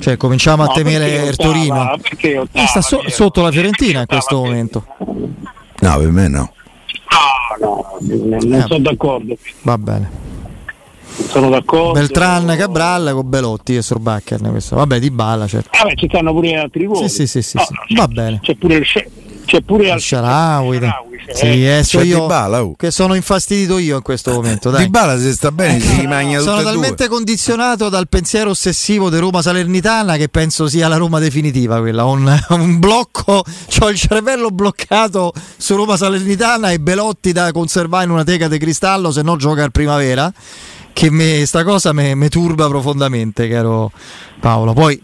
Cioè 0.00 0.16
cominciamo 0.16 0.64
no, 0.64 0.70
a 0.70 0.72
temere 0.72 1.26
il 1.26 1.36
Torino. 1.36 1.80
Ottava, 1.80 1.98
eh, 2.52 2.66
sta 2.66 2.80
so- 2.80 3.02
sotto 3.08 3.42
la 3.42 3.50
Fiorentina 3.50 4.00
in 4.00 4.06
questo 4.06 4.36
momento. 4.36 4.84
No, 5.80 5.98
per 5.98 6.10
me 6.10 6.28
no. 6.28 6.52
No, 7.60 7.98
no, 8.00 8.40
non 8.40 8.64
sono 8.66 8.78
d'accordo. 8.80 9.36
Va 9.62 9.76
bene. 9.76 10.26
Sono 11.26 11.50
d'accordo. 11.50 11.92
Beltran, 11.92 12.54
Cabral 12.56 13.10
con 13.12 13.28
Belotti 13.28 13.76
e 13.76 13.82
Sorbacher. 13.82 14.40
Vabbè, 14.40 14.98
di 15.00 15.10
balla, 15.10 15.46
certo. 15.46 15.70
Vabbè, 15.82 15.94
ci 15.96 16.06
stanno 16.08 16.32
pure 16.32 16.54
altri 16.54 16.84
ruoli. 16.84 17.08
Sì, 17.08 17.26
sì, 17.26 17.42
sì, 17.42 17.58
sì, 17.58 17.58
sì. 17.58 17.94
Va 17.96 18.06
bene. 18.06 18.38
C'è 18.40 18.54
pure 18.54 18.76
il 18.76 18.86
c'è 19.48 19.62
pure 19.62 19.90
al 19.90 19.98
Sharawi. 19.98 20.78
Sì, 21.32 21.66
eh, 21.66 21.82
so 21.82 22.02
io 22.02 22.20
Dybala, 22.20 22.64
oh. 22.64 22.74
che 22.76 22.90
sono 22.90 23.14
infastidito 23.14 23.78
io 23.78 23.96
in 23.96 24.02
questo 24.02 24.32
momento. 24.32 24.68
Dai. 24.68 24.84
Di 24.84 24.90
Bala 24.90 25.18
se 25.18 25.32
sta 25.32 25.50
bene 25.50 25.80
si 25.80 26.00
rimagna 26.00 26.40
Sono 26.40 26.62
talmente 26.62 27.06
due. 27.06 27.16
condizionato 27.16 27.88
dal 27.88 28.08
pensiero 28.08 28.50
ossessivo 28.50 29.08
di 29.08 29.16
Roma 29.16 29.40
Salernitana 29.40 30.16
che 30.16 30.28
penso 30.28 30.68
sia 30.68 30.86
la 30.86 30.96
Roma 30.96 31.18
definitiva 31.18 31.78
quella. 31.78 32.04
Un, 32.04 32.38
un 32.50 32.78
blocco, 32.78 33.42
ho 33.80 33.88
il 33.88 33.96
cervello 33.96 34.50
bloccato 34.50 35.32
su 35.56 35.74
Roma 35.76 35.96
Salernitana 35.96 36.70
e 36.70 36.78
Belotti 36.78 37.32
da 37.32 37.50
conservare 37.50 38.04
in 38.04 38.10
una 38.10 38.24
teca 38.24 38.48
di 38.48 38.58
cristallo 38.58 39.10
se 39.10 39.22
no 39.22 39.36
gioca 39.36 39.64
al 39.64 39.72
primavera. 39.72 40.30
Che 40.92 41.10
me, 41.10 41.46
sta 41.46 41.64
cosa 41.64 41.94
mi 41.94 42.28
turba 42.28 42.68
profondamente, 42.68 43.48
caro 43.48 43.92
Paolo. 44.40 44.74
Poi 44.74 45.00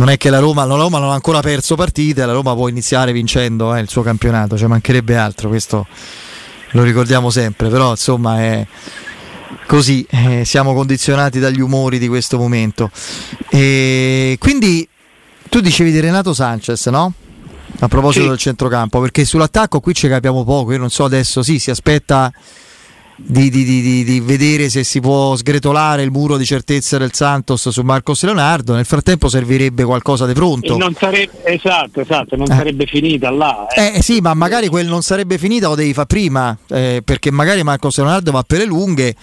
non 0.00 0.08
è 0.08 0.16
che 0.16 0.30
la 0.30 0.38
Roma, 0.38 0.64
la 0.64 0.76
Roma 0.76 0.98
non 0.98 1.10
ha 1.10 1.12
ancora 1.12 1.40
perso 1.40 1.76
partite, 1.76 2.24
la 2.24 2.32
Roma 2.32 2.54
può 2.54 2.68
iniziare 2.68 3.12
vincendo 3.12 3.74
eh, 3.74 3.80
il 3.80 3.88
suo 3.90 4.00
campionato, 4.00 4.56
cioè 4.56 4.66
mancherebbe 4.66 5.14
altro, 5.14 5.50
questo 5.50 5.86
lo 6.70 6.82
ricordiamo 6.82 7.28
sempre, 7.28 7.68
però 7.68 7.90
insomma 7.90 8.40
è 8.40 8.66
così, 9.66 10.06
eh, 10.08 10.46
siamo 10.46 10.72
condizionati 10.72 11.38
dagli 11.38 11.60
umori 11.60 11.98
di 11.98 12.08
questo 12.08 12.38
momento. 12.38 12.90
E 13.50 14.38
quindi 14.40 14.88
tu 15.50 15.60
dicevi 15.60 15.92
di 15.92 16.00
Renato 16.00 16.32
Sanchez, 16.32 16.86
no? 16.86 17.12
A 17.80 17.88
proposito 17.88 18.22
sì. 18.22 18.28
del 18.30 18.38
centrocampo, 18.38 19.00
perché 19.00 19.26
sull'attacco 19.26 19.80
qui 19.80 19.92
ci 19.92 20.08
capiamo 20.08 20.44
poco, 20.44 20.72
io 20.72 20.78
non 20.78 20.88
so 20.88 21.04
adesso, 21.04 21.42
sì, 21.42 21.58
si 21.58 21.70
aspetta 21.70 22.32
di, 23.22 23.50
di, 23.50 23.64
di, 23.64 24.04
di, 24.04 24.20
vedere 24.20 24.68
se 24.68 24.82
si 24.82 25.00
può 25.00 25.36
sgretolare 25.36 26.02
il 26.02 26.10
muro 26.10 26.36
di 26.36 26.44
certezza 26.44 26.98
del 26.98 27.12
Santos 27.12 27.68
su 27.68 27.82
Marcos 27.82 28.22
Leonardo. 28.24 28.74
Nel 28.74 28.84
frattempo 28.84 29.28
servirebbe 29.28 29.84
qualcosa 29.84 30.26
di 30.26 30.32
pronto. 30.32 30.76
Non 30.76 30.94
sarebbe, 30.94 31.44
esatto, 31.44 32.00
esatto, 32.00 32.36
non 32.36 32.50
eh. 32.50 32.54
sarebbe 32.54 32.86
finita 32.86 33.30
là. 33.30 33.66
Eh. 33.68 33.92
eh. 33.96 34.02
sì, 34.02 34.20
ma 34.20 34.34
magari 34.34 34.68
quel 34.68 34.86
non 34.86 35.02
sarebbe 35.02 35.38
finita 35.38 35.68
lo 35.68 35.74
devi 35.74 35.92
fare 35.92 36.06
prima, 36.06 36.56
eh, 36.68 37.02
perché 37.04 37.30
magari 37.30 37.62
Marcos 37.62 37.96
Leonardo 37.98 38.30
va 38.32 38.42
per 38.42 38.58
le 38.58 38.64
lunghe. 38.64 39.14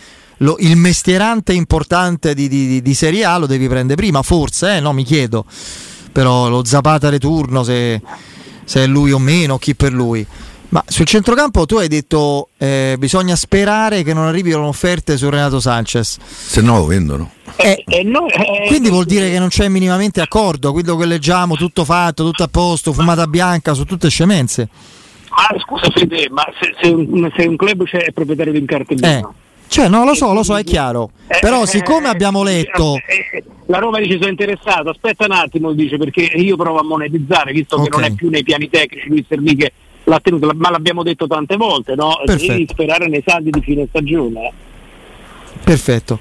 Lo, 0.41 0.55
il 0.59 0.75
mestierante 0.75 1.51
importante 1.51 2.35
di, 2.35 2.47
di, 2.47 2.81
di, 2.81 2.93
Serie 2.93 3.25
A 3.25 3.37
lo 3.39 3.47
devi 3.47 3.67
prendere 3.67 3.95
prima, 3.95 4.21
forse, 4.21 4.77
eh? 4.77 4.79
no, 4.79 4.93
mi 4.93 5.03
chiedo. 5.03 5.45
Però 6.11 6.47
lo 6.47 6.63
Zapata 6.63 7.09
returno, 7.09 7.63
se, 7.63 7.99
se 8.63 8.83
è 8.83 8.87
lui 8.87 9.11
o 9.11 9.19
meno, 9.19 9.57
chi 9.57 9.75
per 9.75 9.91
lui. 9.91 10.25
Ma 10.69 10.83
sul 10.85 11.05
centrocampo 11.05 11.65
tu 11.65 11.77
hai 11.77 11.87
detto 11.87 12.49
eh, 12.57 12.95
bisogna 12.99 13.35
sperare 13.35 14.03
che 14.03 14.13
non 14.13 14.25
arrivino 14.25 14.65
offerte 14.67 15.15
su 15.15 15.29
Renato 15.29 15.59
Sanchez. 15.59 16.17
Se 16.21 16.61
no 16.61 16.79
lo 16.79 16.85
vendono. 16.85 17.31
Eh, 17.55 17.83
eh, 17.87 18.03
no, 18.03 18.27
eh, 18.27 18.65
quindi 18.67 18.89
vuol 18.89 19.05
dire 19.05 19.29
che 19.29 19.39
non 19.39 19.47
c'è 19.47 19.69
minimamente 19.69 20.19
accordo, 20.21 20.73
quello 20.73 20.95
che 20.97 21.05
leggiamo, 21.05 21.55
tutto 21.55 21.85
fatto, 21.85 22.23
tutto 22.25 22.43
a 22.43 22.47
posto, 22.49 22.91
fumata 22.91 23.25
bianca 23.27 23.73
su 23.73 23.85
tutte 23.85 24.09
scemenze. 24.09 24.67
Ma 25.29 25.59
scusa 25.59 25.89
Fede, 25.91 26.27
ma 26.29 26.43
se, 26.59 26.75
se, 26.81 26.89
un, 26.89 27.31
se 27.35 27.45
un, 27.45 27.55
club 27.55 27.87
è 27.89 28.11
proprietario 28.11 28.51
di 28.51 28.59
un 28.59 28.65
cartellino 28.65 29.07
eh. 29.07 29.45
Cioè, 29.67 29.89
no, 29.89 30.05
lo 30.05 30.13
so, 30.13 30.33
lo 30.33 30.43
so, 30.43 30.57
è 30.57 30.63
chiaro. 30.63 31.11
Eh, 31.27 31.39
Però, 31.41 31.65
siccome 31.65 32.07
abbiamo 32.07 32.41
letto. 32.41 32.95
La 33.65 33.79
Roma 33.79 33.99
dice 33.99 34.17
sono 34.17 34.29
interessato, 34.29 34.89
aspetta 34.89 35.25
un 35.25 35.31
attimo, 35.31 35.73
dice 35.73 35.97
perché 35.97 36.21
io 36.21 36.55
provo 36.55 36.79
a 36.79 36.83
monetizzare, 36.83 37.51
visto 37.51 37.75
okay. 37.75 37.89
che 37.89 37.97
non 37.97 38.03
è 38.05 38.11
più 38.13 38.29
nei 38.29 38.43
piani 38.43 38.69
tecnici 38.69 39.09
Luis 39.09 39.25
Enrique 39.27 39.73
l'ha 40.07 40.19
tenuto, 40.21 40.49
ma 40.55 40.69
l'abbiamo 40.69 41.03
detto 41.03 41.27
tante 41.27 41.57
volte, 41.57 41.95
no? 41.95 42.19
Devi 42.25 42.65
sperare 42.69 43.07
nei 43.07 43.21
saldi 43.25 43.49
di 43.49 43.61
fine 43.61 43.85
stagione. 43.89 44.51
Perfetto, 45.63 46.19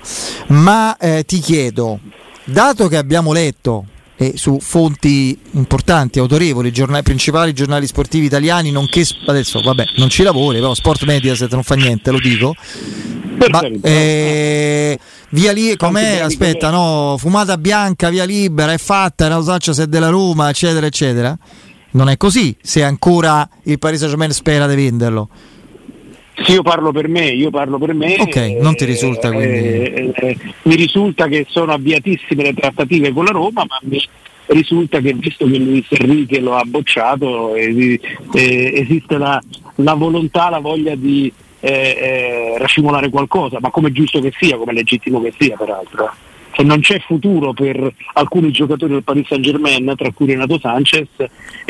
ma 0.49 0.97
eh, 0.97 1.25
ti 1.25 1.38
chiedo, 1.38 2.00
dato 2.45 2.88
che 2.88 2.97
abbiamo 2.97 3.33
letto 3.33 3.87
e 4.16 4.33
su 4.37 4.59
fonti 4.61 5.38
importanti, 5.52 6.19
autorevoli, 6.19 6.73
giornali, 6.73 7.02
principali 7.02 7.52
giornali 7.52 7.87
sportivi 7.87 8.26
italiani, 8.26 8.73
nonché 8.73 9.05
adesso 9.26 9.61
vabbè, 9.61 9.85
non 9.99 10.09
ci 10.09 10.25
lavori, 10.25 10.59
però 10.59 10.75
Sport 10.75 11.05
Mediaset 11.05 11.52
non 11.52 11.62
fa 11.62 11.76
niente, 11.76 12.11
lo 12.11 12.19
dico. 12.19 12.55
Ma, 13.50 13.61
eh, 13.83 14.99
via 15.28 15.52
lì 15.52 15.76
com'è? 15.76 16.21
Aspetta, 16.21 16.71
no, 16.71 17.16
fumata 17.19 17.59
bianca, 17.59 18.09
via 18.09 18.25
libera, 18.25 18.73
è 18.73 18.78
fatta, 18.78 19.25
Renato 19.25 19.45
Sanchez 19.45 19.81
è 19.81 19.87
della 19.87 20.09
Roma, 20.09 20.49
eccetera, 20.49 20.87
eccetera 20.87 21.38
non 21.97 22.11
è 22.11 22.17
così 22.19 22.55
se 22.61 22.83
ancora 22.83 23.49
il 23.65 23.79
Paris 23.79 23.99
Saint 23.99 24.12
Germain 24.12 24.33
spera 24.33 24.67
di 24.69 24.76
venderlo. 24.76 25.29
Sì, 26.45 26.53
io 26.53 26.62
parlo 26.62 26.93
per 26.93 27.09
me, 27.09 27.31
io 27.31 27.49
parlo 27.49 27.79
per 27.79 27.95
me. 27.95 28.17
Ok, 28.19 28.37
non 28.61 28.76
ti 28.76 28.85
risulta 28.85 29.33
quindi? 29.33 29.57
Eh, 29.57 30.12
eh, 30.15 30.38
mi 30.65 30.75
risulta 30.75 31.26
che 31.26 31.47
sono 31.49 31.73
avviatissime 31.73 32.43
le 32.43 32.55
trattative 32.55 33.11
con 33.12 33.25
la 33.25 33.31
Roma, 33.31 33.65
ma 33.67 33.79
mi 33.85 33.99
risulta 34.49 35.00
che 35.00 35.15
visto 35.15 35.47
che 35.47 35.57
Luis 35.57 35.87
Enrique 35.88 36.38
lo 36.41 36.55
ha 36.55 36.65
bocciato, 36.67 37.55
eh, 37.55 37.99
esiste 38.35 39.17
la, 39.17 39.43
la, 39.76 39.95
volontà, 39.95 40.50
la 40.50 40.59
voglia 40.59 40.95
di 40.95 41.33
eh, 41.61 41.71
eh, 41.71 42.59
racimolare 42.59 43.09
qualcosa, 43.09 43.57
ma 43.59 43.71
come 43.71 43.91
giusto 43.91 44.21
che 44.21 44.33
sia, 44.38 44.59
come 44.59 44.75
legittimo 44.75 45.23
che 45.23 45.33
sia 45.38 45.57
peraltro 45.57 46.12
che 46.57 46.63
non 46.63 46.81
c'è 46.81 46.99
futuro 47.01 47.53
per 47.53 47.93
alcuni 48.15 48.51
giocatori 48.51 48.95
del 48.95 49.03
Paris 49.03 49.27
Saint 49.27 49.45
Germain, 49.45 49.93
tra 49.95 50.11
cui 50.11 50.25
Renato 50.25 50.59
Sanchez. 50.59 51.07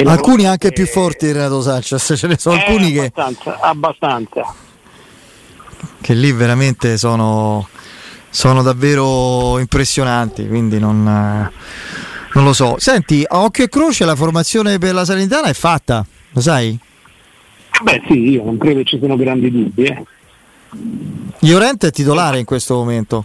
alcuni 0.04 0.42
Roma, 0.42 0.50
anche 0.50 0.68
eh, 0.68 0.72
più 0.72 0.86
forti 0.86 1.26
di 1.26 1.32
Renato 1.32 1.60
Sanchez, 1.60 2.14
ce 2.16 2.26
ne 2.28 2.36
sono 2.38 2.54
eh, 2.54 2.60
alcuni 2.60 2.96
abbastanza, 2.96 3.50
che... 3.50 3.58
Abbastanza. 3.62 4.54
Che 6.00 6.14
lì 6.14 6.30
veramente 6.30 6.98
sono, 6.98 7.66
sono 8.30 8.62
davvero 8.62 9.58
impressionanti, 9.58 10.46
quindi 10.46 10.78
non, 10.78 11.02
non, 11.02 12.44
lo 12.44 12.52
so. 12.52 12.76
Senti, 12.78 13.24
a 13.26 13.40
occhio 13.40 13.64
e 13.64 13.68
croce 13.68 14.04
la 14.04 14.14
formazione 14.14 14.78
per 14.78 14.94
la 14.94 15.04
Salernitana 15.04 15.48
è 15.48 15.52
fatta, 15.52 16.06
lo 16.30 16.40
sai? 16.40 16.78
Beh 17.82 18.02
sì, 18.06 18.30
io 18.30 18.44
non 18.44 18.56
credo 18.56 18.84
ci 18.84 18.98
siano 19.00 19.16
grandi 19.16 19.50
dubbi. 19.50 19.82
Eh. 19.82 20.04
Llorente 21.40 21.88
è 21.88 21.90
titolare 21.90 22.38
in 22.38 22.44
questo 22.44 22.74
momento. 22.74 23.24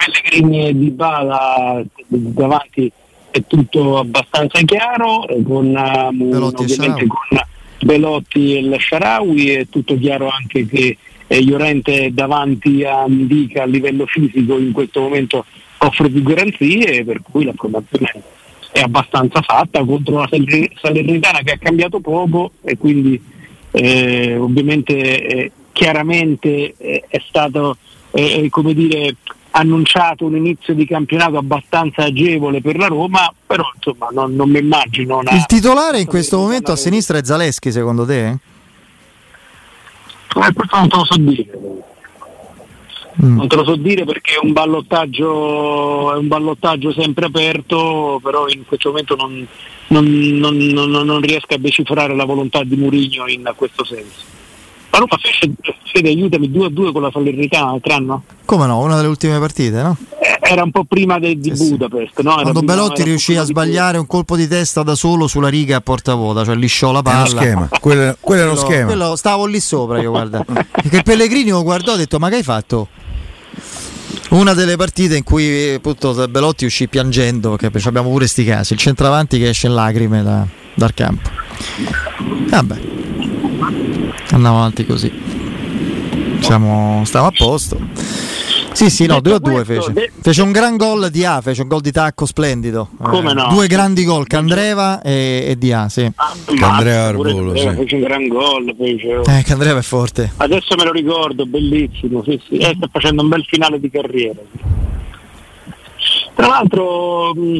Pellegrini 0.00 0.68
e 0.68 0.76
Di 0.76 0.90
Bala 0.90 1.82
davanti 2.06 2.90
è 3.30 3.44
tutto 3.46 3.98
abbastanza 3.98 4.60
chiaro, 4.62 5.26
con, 5.44 5.66
um, 5.66 6.32
ovviamente 6.32 7.06
con 7.06 7.38
Belotti 7.82 8.56
e 8.56 8.78
Sharawi 8.78 9.50
è 9.50 9.68
tutto 9.68 9.96
chiaro 9.98 10.28
anche 10.28 10.66
che 10.66 10.96
eh, 11.26 11.44
Llorente 11.44 12.12
davanti 12.12 12.82
a 12.84 13.04
Indica 13.06 13.62
a 13.62 13.66
livello 13.66 14.06
fisico 14.06 14.58
in 14.58 14.72
questo 14.72 15.00
momento 15.00 15.44
offre 15.78 16.08
più 16.08 16.22
garanzie 16.22 17.04
per 17.04 17.20
cui 17.22 17.44
la 17.44 17.52
formazione 17.54 18.22
è 18.72 18.80
abbastanza 18.80 19.40
fatta 19.42 19.84
contro 19.84 20.16
una 20.16 20.28
Salernitana 20.28 21.40
che 21.40 21.52
ha 21.52 21.58
cambiato 21.58 22.00
poco 22.00 22.52
e 22.62 22.76
quindi 22.76 23.20
eh, 23.70 24.36
ovviamente 24.36 25.26
eh, 25.26 25.52
chiaramente 25.72 26.74
eh, 26.76 27.04
è 27.08 27.22
stato 27.26 27.76
eh, 28.12 28.48
come 28.50 28.74
dire 28.74 29.14
annunciato 29.52 30.24
un 30.24 30.36
inizio 30.36 30.74
di 30.74 30.86
campionato 30.86 31.38
abbastanza 31.38 32.04
agevole 32.04 32.60
per 32.60 32.76
la 32.76 32.86
Roma, 32.86 33.32
però 33.46 33.64
insomma 33.74 34.08
non, 34.12 34.34
non 34.34 34.50
mi 34.50 34.58
immagino. 34.58 35.18
Una, 35.18 35.32
Il 35.32 35.46
titolare 35.46 36.00
in 36.00 36.06
questo 36.06 36.38
momento 36.38 36.72
a 36.72 36.76
sinistra 36.76 37.18
è 37.18 37.24
Zaleschi 37.24 37.72
secondo 37.72 38.06
te? 38.06 38.28
Eh, 38.28 40.52
questo 40.52 40.76
non 40.76 40.88
te 40.88 40.96
lo 40.96 41.04
so 41.04 41.16
dire. 41.16 41.58
Mm. 43.22 43.36
Non 43.36 43.48
te 43.48 43.56
lo 43.56 43.64
so 43.64 43.76
dire 43.76 44.04
perché 44.04 44.34
è 44.34 44.44
un 44.44 44.52
ballottaggio, 44.52 46.14
è 46.14 46.16
un 46.16 46.28
ballottaggio 46.28 46.92
sempre 46.92 47.26
aperto, 47.26 48.20
però 48.22 48.48
in 48.48 48.64
questo 48.64 48.90
momento 48.90 49.16
non, 49.16 49.46
non, 49.88 50.06
non, 50.06 50.90
non 50.90 51.20
riesco 51.20 51.54
a 51.54 51.58
decifrare 51.58 52.14
la 52.14 52.24
volontà 52.24 52.62
di 52.62 52.76
Murigno 52.76 53.26
in 53.26 53.52
questo 53.56 53.84
senso. 53.84 54.38
La 54.90 54.98
Roma 54.98 55.16
fece, 55.20 55.52
fede, 55.92 56.08
aiutami, 56.08 56.48
2-2 56.50 56.92
con 56.92 57.02
la 57.02 57.10
Salernitana 57.12 57.70
l'altro 57.70 57.94
anno. 57.94 58.22
Come 58.44 58.66
no? 58.66 58.80
Una 58.80 58.96
delle 58.96 59.08
ultime 59.08 59.38
partite, 59.38 59.80
no? 59.82 59.96
Eh, 60.18 60.38
era 60.40 60.64
un 60.64 60.72
po' 60.72 60.84
prima 60.84 61.20
de, 61.20 61.38
di 61.38 61.54
sì, 61.54 61.70
Budapest, 61.70 62.20
no? 62.22 62.32
Era 62.32 62.42
Quando 62.42 62.62
Belotti 62.62 63.04
riuscì 63.04 63.36
a 63.36 63.44
sbagliare 63.44 63.98
un 63.98 64.06
colpo 64.06 64.34
di 64.34 64.48
testa 64.48 64.82
da 64.82 64.96
solo 64.96 65.28
sulla 65.28 65.48
riga 65.48 65.76
a 65.76 65.80
porta 65.80 66.14
vuota, 66.14 66.44
cioè 66.44 66.56
lisciò 66.56 66.90
la 66.90 67.02
palla. 67.02 67.24
È 67.24 67.28
schema. 67.28 67.68
quello, 67.80 68.16
quello 68.18 68.42
è 68.42 68.46
lo 68.46 68.56
schema. 68.56 68.86
Quello, 68.86 69.14
stavo 69.14 69.46
lì 69.46 69.60
sopra 69.60 70.00
io, 70.00 70.10
guarda. 70.10 70.44
Perché 70.44 71.02
Pellegrini 71.02 71.50
lo 71.50 71.62
guardò 71.62 71.92
e 71.92 71.94
ha 71.94 71.98
detto, 71.98 72.18
ma 72.18 72.28
che 72.28 72.36
hai 72.36 72.42
fatto? 72.42 72.88
Una 74.30 74.54
delle 74.54 74.76
partite 74.76 75.16
in 75.16 75.24
cui 75.24 75.74
appunto 75.74 76.28
Belotti 76.28 76.64
uscì 76.64 76.88
piangendo, 76.88 77.56
perché 77.56 77.88
abbiamo 77.88 78.10
pure 78.10 78.26
sti 78.26 78.44
casi, 78.44 78.72
il 78.72 78.78
centravanti 78.78 79.38
che 79.38 79.48
esce 79.48 79.68
in 79.68 79.74
lacrime 79.74 80.22
da, 80.22 80.46
dal 80.74 80.94
campo. 80.94 81.28
Vabbè, 82.48 82.80
andiamo 84.30 84.58
avanti 84.58 84.86
così. 84.86 85.12
Siamo, 86.40 87.02
stiamo 87.04 87.26
a 87.26 87.32
posto. 87.36 87.78
Sì, 88.72 88.88
sì, 88.88 89.06
no, 89.06 89.20
2 89.20 89.34
a 89.34 89.38
2 89.38 89.64
fece. 89.64 89.92
De... 89.92 90.10
Fece 90.22 90.42
un 90.42 90.52
gran 90.52 90.76
gol 90.76 91.10
di 91.10 91.24
A, 91.24 91.40
fece 91.40 91.62
un 91.62 91.68
gol 91.68 91.80
di 91.80 91.90
tacco 91.90 92.24
splendido. 92.24 92.88
Come 93.02 93.32
eh, 93.32 93.34
no? 93.34 93.48
Due 93.50 93.66
grandi 93.66 94.04
gol, 94.04 94.26
Candreva 94.26 95.02
e, 95.02 95.44
e 95.48 95.58
di 95.58 95.72
A, 95.72 95.88
sì. 95.88 96.10
Ah, 96.14 96.32
Candreva 96.56 97.06
Arbolo, 97.06 97.56
sì. 97.56 97.68
Fece 97.68 97.94
un 97.96 98.00
gran 98.00 98.28
gol. 98.28 98.74
Fece... 98.78 99.20
Eh, 99.26 99.42
Candreva 99.44 99.80
è 99.80 99.82
forte. 99.82 100.32
Adesso 100.36 100.76
me 100.76 100.84
lo 100.84 100.92
ricordo, 100.92 101.46
bellissimo, 101.46 102.22
sì, 102.22 102.40
sì. 102.46 102.56
Eh, 102.56 102.74
sta 102.76 102.88
facendo 102.90 103.22
un 103.22 103.28
bel 103.28 103.44
finale 103.44 103.80
di 103.80 103.90
carriera. 103.90 104.40
Tra 106.34 106.46
l'altro... 106.46 107.34
Mh, 107.34 107.58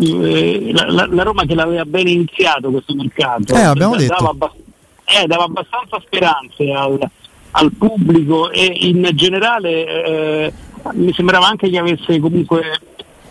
eh, 0.00 0.70
la, 0.74 0.90
la, 0.90 1.08
la, 1.10 1.22
Roma 1.22 1.46
che 1.46 1.54
l'aveva 1.54 1.84
ben 1.86 2.06
iniziato 2.06 2.70
questo 2.70 2.94
mercato 2.94 3.54
eh, 3.54 3.60
abbiamo 3.60 3.96
detto. 3.96 4.12
Abbast- 4.12 4.67
eh, 5.08 5.26
dava 5.26 5.44
abbastanza 5.44 6.00
speranze 6.04 6.70
al, 6.72 6.98
al 7.52 7.72
pubblico 7.72 8.50
e 8.50 8.64
in 8.64 9.08
generale 9.14 10.04
eh, 10.04 10.52
mi 10.92 11.12
sembrava 11.12 11.46
anche 11.46 11.70
che 11.70 11.78
avesse 11.78 12.18
comunque 12.20 12.62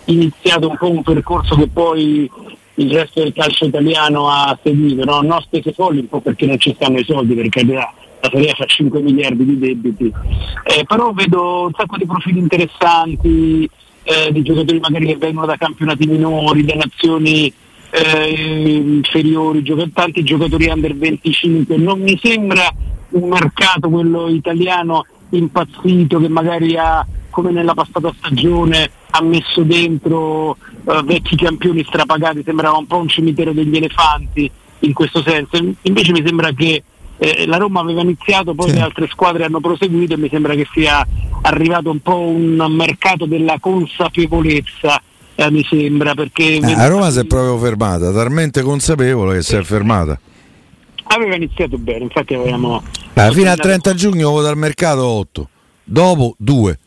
iniziato 0.06 0.70
un 0.70 0.78
po' 0.78 0.90
un 0.90 1.04
percorso 1.04 1.56
che 1.56 1.68
poi 1.68 2.30
il 2.76 2.92
resto 2.92 3.22
del 3.22 3.34
calcio 3.34 3.66
italiano 3.66 4.30
ha 4.30 4.58
seguito, 4.62 5.04
no? 5.04 5.22
non 5.22 5.42
spese 5.42 5.74
folli 5.74 6.00
un 6.00 6.08
po' 6.08 6.22
perché 6.22 6.46
non 6.46 6.60
ci 6.60 6.74
stanno 6.76 7.00
i 7.00 7.04
soldi, 7.04 7.34
perché 7.34 7.64
la 7.66 7.92
Serie 8.22 8.54
fa 8.54 8.66
5 8.66 9.02
miliardi 9.02 9.46
di 9.46 9.58
debiti, 9.58 10.12
eh, 10.64 10.84
però 10.86 11.12
vedo 11.12 11.66
un 11.66 11.72
sacco 11.76 11.98
di 11.98 12.06
profili 12.06 12.40
interessanti, 12.40 13.70
eh, 14.04 14.32
di 14.32 14.42
giocatori 14.44 14.80
magari 14.80 15.08
che 15.08 15.18
vengono 15.18 15.48
da 15.48 15.58
campionati 15.58 16.08
minori, 16.08 16.66
da 16.66 16.76
nazioni 16.76 17.52
eh, 17.90 18.80
inferiori, 18.80 19.64
gioc- 19.64 19.92
tanti 19.94 20.24
giocatori 20.24 20.68
under 20.68 20.96
25, 20.96 21.78
non 21.78 22.02
mi 22.02 22.20
sembra 22.22 22.74
un 23.10 23.30
mercato, 23.30 23.90
quello 23.90 24.28
italiano, 24.28 25.06
impazzito 25.30 26.20
che 26.20 26.28
magari 26.28 26.76
ha, 26.78 27.06
come 27.30 27.52
nella 27.52 27.74
passata 27.74 28.14
stagione, 28.18 28.90
ha 29.12 29.22
messo 29.24 29.64
dentro 29.64 30.50
uh, 30.84 31.04
vecchi 31.04 31.36
campioni 31.36 31.84
strapagati, 31.84 32.44
sembrava 32.44 32.78
un 32.78 32.88
po' 32.88 32.98
un 32.98 33.08
cimitero 33.08 33.54
degli 33.54 33.76
elefanti 33.76 34.50
in 34.80 34.94
questo 34.94 35.22
senso. 35.22 35.58
Invece 35.82 36.12
mi 36.12 36.24
sembra 36.26 36.52
che 36.52 36.84
eh, 37.18 37.46
la 37.48 37.58
Roma 37.58 37.80
aveva 37.80 38.02
iniziato, 38.02 38.54
poi 38.54 38.70
sì. 38.70 38.76
le 38.76 38.82
altre 38.82 39.08
squadre 39.08 39.46
hanno 39.46 39.60
proseguito 39.60 40.14
e 40.14 40.18
mi 40.18 40.30
sembra 40.30 40.54
che 40.54 40.68
sia 40.72 41.06
arrivato 41.42 41.90
un 41.90 42.00
po' 42.00 42.20
un 42.20 42.64
mercato 42.70 43.26
della 43.26 43.58
consapevolezza. 43.60 45.02
Eh, 45.40 45.52
mi 45.52 45.64
sembra 45.70 46.16
perché 46.16 46.58
eh, 46.58 46.74
a 46.74 46.88
Roma 46.88 47.10
si 47.12 47.20
è 47.20 47.26
proprio 47.26 47.58
fermata, 47.58 48.12
talmente 48.12 48.62
consapevole 48.62 49.36
che 49.36 49.44
si 49.44 49.56
è 49.56 49.62
fermata 49.62 50.20
aveva 51.08 51.36
iniziato 51.36 51.78
bene, 51.78 52.04
infatti 52.04 52.34
avevamo... 52.34 52.84
Ah, 53.14 53.32
fino 53.32 53.50
al 53.50 53.58
30 53.58 53.94
giugno 53.94 54.42
dal 54.42 54.58
mercato 54.58 55.06
8, 55.06 55.50
dopo 55.84 56.36
2. 56.38 56.80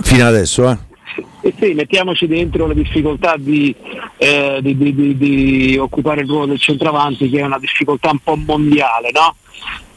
Fino 0.00 0.26
adesso, 0.26 0.70
eh? 0.70 0.78
E 1.42 1.54
sì, 1.58 1.74
mettiamoci 1.74 2.26
dentro 2.26 2.66
la 2.66 2.74
difficoltà 2.74 3.34
di, 3.36 3.74
eh, 4.16 4.60
di, 4.62 4.76
di, 4.76 5.16
di, 5.16 5.76
occupare 5.78 6.22
il 6.22 6.28
ruolo 6.28 6.46
del 6.46 6.60
centravanti, 6.60 7.28
che 7.28 7.40
è 7.40 7.44
una 7.44 7.58
difficoltà 7.58 8.10
un 8.10 8.18
po' 8.18 8.36
mondiale, 8.36 9.10
no? 9.12 9.36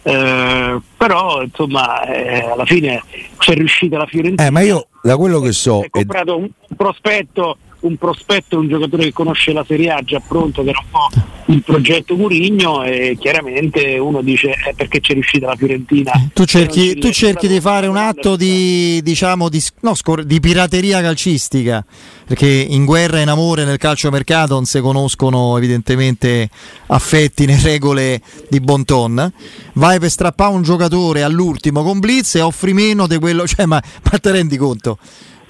Eh, 0.03 0.79
però 0.97 1.41
insomma 1.41 2.03
eh, 2.03 2.41
alla 2.51 2.65
fine 2.65 3.01
c'è 3.37 3.53
riuscita 3.53 3.97
la 3.97 4.05
Fiorentina. 4.05 4.47
Eh, 4.47 4.51
ma 4.51 4.61
io 4.61 4.87
da 5.05 5.17
quello 5.17 5.39
che 5.39 5.51
so. 5.51 5.81
Hai 5.81 5.89
comprato 5.89 6.37
un 6.37 6.49
prospetto 6.75 7.57
un 7.81 7.97
prospetto, 7.97 8.57
un 8.57 8.67
giocatore 8.67 9.03
che 9.03 9.13
conosce 9.13 9.53
la 9.53 9.63
Serie 9.63 9.91
A 9.91 10.01
già 10.01 10.19
pronto, 10.19 10.63
che 10.63 10.69
era 10.69 10.79
un 10.79 10.89
po' 10.89 11.34
il 11.47 11.61
progetto 11.63 12.15
Murigno 12.15 12.83
e 12.83 13.15
chiaramente 13.19 13.97
uno 13.97 14.21
dice 14.21 14.49
eh, 14.49 14.73
perché 14.75 14.99
c'è 14.99 15.13
riuscita 15.13 15.47
la 15.47 15.55
Fiorentina. 15.55 16.11
Tu 16.33 16.45
cerchi, 16.45 16.95
tu 16.95 17.11
cerchi 17.11 17.47
di 17.47 17.59
fare 17.59 17.87
un 17.87 17.97
atto 17.97 18.35
di, 18.35 18.99
diciamo, 19.03 19.49
di, 19.49 19.61
no, 19.81 19.93
scor- 19.93 20.23
di, 20.23 20.39
pirateria 20.39 21.01
calcistica, 21.01 21.85
perché 22.25 22.47
in 22.47 22.85
guerra 22.85 23.19
e 23.19 23.21
in 23.21 23.29
amore 23.29 23.63
nel 23.63 23.77
calciomercato 23.77 24.55
non 24.55 24.65
si 24.65 24.79
conoscono 24.79 25.57
evidentemente 25.57 26.49
affetti 26.87 27.45
né 27.45 27.59
regole 27.61 28.21
di 28.49 28.59
bon 28.59 28.83
ton. 28.83 29.31
Vai 29.73 29.99
per 29.99 30.09
strappare 30.09 30.53
un 30.53 30.63
giocatore 30.63 31.21
all'ultimo 31.21 31.83
con 31.83 31.99
Blitz 31.99 32.35
e 32.35 32.41
offri 32.41 32.73
meno 32.73 33.05
di 33.07 33.19
quello, 33.19 33.45
cioè, 33.47 33.65
ma, 33.65 33.81
ma 34.11 34.17
te 34.17 34.31
rendi 34.31 34.57
conto? 34.57 34.97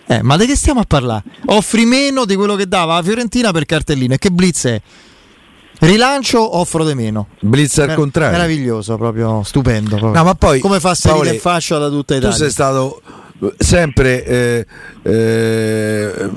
Eh, 0.07 0.21
ma 0.21 0.37
di 0.37 0.45
che 0.45 0.55
stiamo 0.55 0.81
a 0.81 0.85
parlare? 0.85 1.23
Offri 1.45 1.85
meno 1.85 2.25
di 2.25 2.35
quello 2.35 2.55
che 2.55 2.67
dava 2.67 2.95
la 2.95 3.03
Fiorentina 3.03 3.51
per 3.51 3.65
cartellino. 3.65 4.13
E 4.13 4.17
che 4.19 4.29
blitz 4.29 4.65
è? 4.65 4.81
Rilancio, 5.79 6.57
offro 6.57 6.85
di 6.85 6.93
meno. 6.93 7.27
Blitz 7.39 7.77
al 7.79 7.93
contrario. 7.93 8.37
Meraviglioso, 8.37 8.97
proprio 8.97 9.43
stupendo. 9.43 9.97
Proprio. 9.97 10.11
No, 10.11 10.23
ma 10.23 10.35
poi, 10.35 10.59
Come 10.59 10.79
fa 10.79 10.95
salire 10.95 11.35
in 11.35 11.39
fascia 11.39 11.77
da 11.77 11.89
tutta 11.89 12.15
Italia? 12.15 12.35
Tu 12.35 12.41
sei 12.41 12.51
stato 12.51 13.01
sempre 13.57 14.25
eh, 14.25 14.65
eh, 15.03 16.29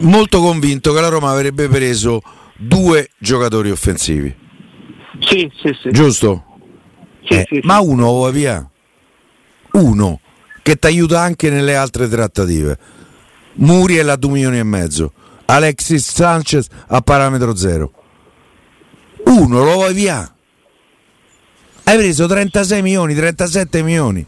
molto 0.00 0.40
convinto 0.40 0.92
che 0.92 1.00
la 1.00 1.08
Roma 1.08 1.30
avrebbe 1.30 1.68
preso 1.68 2.22
due 2.56 3.10
giocatori 3.18 3.70
offensivi. 3.70 4.34
Sì, 5.20 5.50
sì, 5.60 5.76
sì. 5.80 5.90
Giusto? 5.90 6.44
Sì, 7.24 7.34
eh, 7.34 7.46
sì, 7.48 7.60
ma 7.64 7.80
uno 7.80 8.20
va 8.20 8.30
via. 8.30 8.68
Uno 9.72 10.20
che 10.62 10.76
ti 10.76 10.86
aiuta 10.86 11.20
anche 11.20 11.50
nelle 11.50 11.74
altre 11.74 12.08
trattative. 12.08 12.78
Muriel 13.54 14.08
a 14.08 14.16
2 14.16 14.30
milioni 14.30 14.58
e 14.58 14.62
mezzo, 14.62 15.12
Alexis 15.46 16.12
Sanchez 16.12 16.66
a 16.88 17.00
parametro 17.00 17.54
zero. 17.54 17.92
Uno 19.24 19.64
lo 19.64 19.72
vuoi 19.74 19.94
via. 19.94 20.32
Hai 21.84 21.96
preso 21.96 22.26
36 22.26 22.82
milioni, 22.82 23.14
37 23.14 23.82
milioni. 23.82 24.24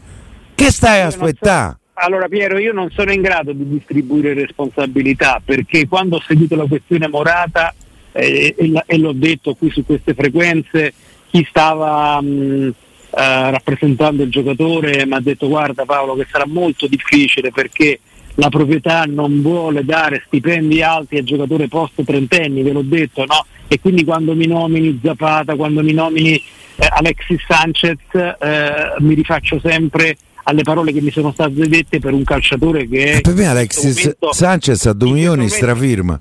Che 0.53 0.71
stai 0.71 1.01
a 1.01 1.07
aspettare? 1.07 1.77
Allora 1.93 2.27
Piero, 2.27 2.57
io 2.57 2.73
non 2.73 2.89
sono 2.91 3.11
in 3.13 3.21
grado 3.21 3.53
di 3.53 3.67
distribuire 3.67 4.33
responsabilità 4.33 5.41
perché 5.43 5.87
quando 5.87 6.17
ho 6.17 6.21
seguito 6.21 6.55
la 6.55 6.65
questione 6.65 7.07
Morata 7.07 7.73
eh, 8.11 8.53
e, 8.57 8.83
e, 8.85 8.97
l'ho 8.97 9.13
detto 9.13 9.55
qui 9.55 9.69
su 9.69 9.85
queste 9.85 10.13
frequenze, 10.13 10.93
chi 11.29 11.45
stava 11.49 12.19
mh, 12.21 12.73
eh, 13.11 13.51
rappresentando 13.51 14.23
il 14.23 14.29
giocatore 14.29 15.05
mi 15.05 15.13
ha 15.13 15.21
detto 15.21 15.47
guarda 15.47 15.85
Paolo 15.85 16.15
che 16.15 16.27
sarà 16.29 16.45
molto 16.45 16.85
difficile 16.87 17.49
perché 17.49 17.99
la 18.35 18.49
proprietà 18.49 19.03
non 19.07 19.41
vuole 19.41 19.83
dare 19.83 20.23
stipendi 20.25 20.81
alti 20.81 21.17
al 21.17 21.23
giocatore 21.23 21.67
post 21.67 22.03
trentenni, 22.03 22.63
ve 22.63 22.71
l'ho 22.71 22.81
detto, 22.81 23.25
no? 23.25 23.45
E 23.67 23.79
quindi 23.79 24.03
quando 24.03 24.35
mi 24.35 24.47
nomini 24.47 24.99
Zapata, 25.03 25.55
quando 25.55 25.81
mi 25.81 25.93
nomini 25.93 26.33
eh, 26.33 26.87
Alexis 26.89 27.41
Sanchez, 27.47 27.97
eh, 28.13 28.95
mi 28.99 29.13
rifaccio 29.13 29.59
sempre 29.63 30.17
alle 30.43 30.61
parole 30.63 30.91
che 30.91 31.01
mi 31.01 31.11
sono 31.11 31.31
state 31.31 31.67
dette 31.67 31.99
per 31.99 32.13
un 32.13 32.23
calciatore 32.23 32.87
che 32.87 33.13
è... 33.13 33.21
Per 33.21 33.33
me 33.33 33.47
Alexis 33.47 33.97
momento, 33.97 34.33
Sanchez 34.33 34.85
a 34.85 34.93
2 34.93 35.11
milioni 35.11 35.49
strafirma. 35.49 36.19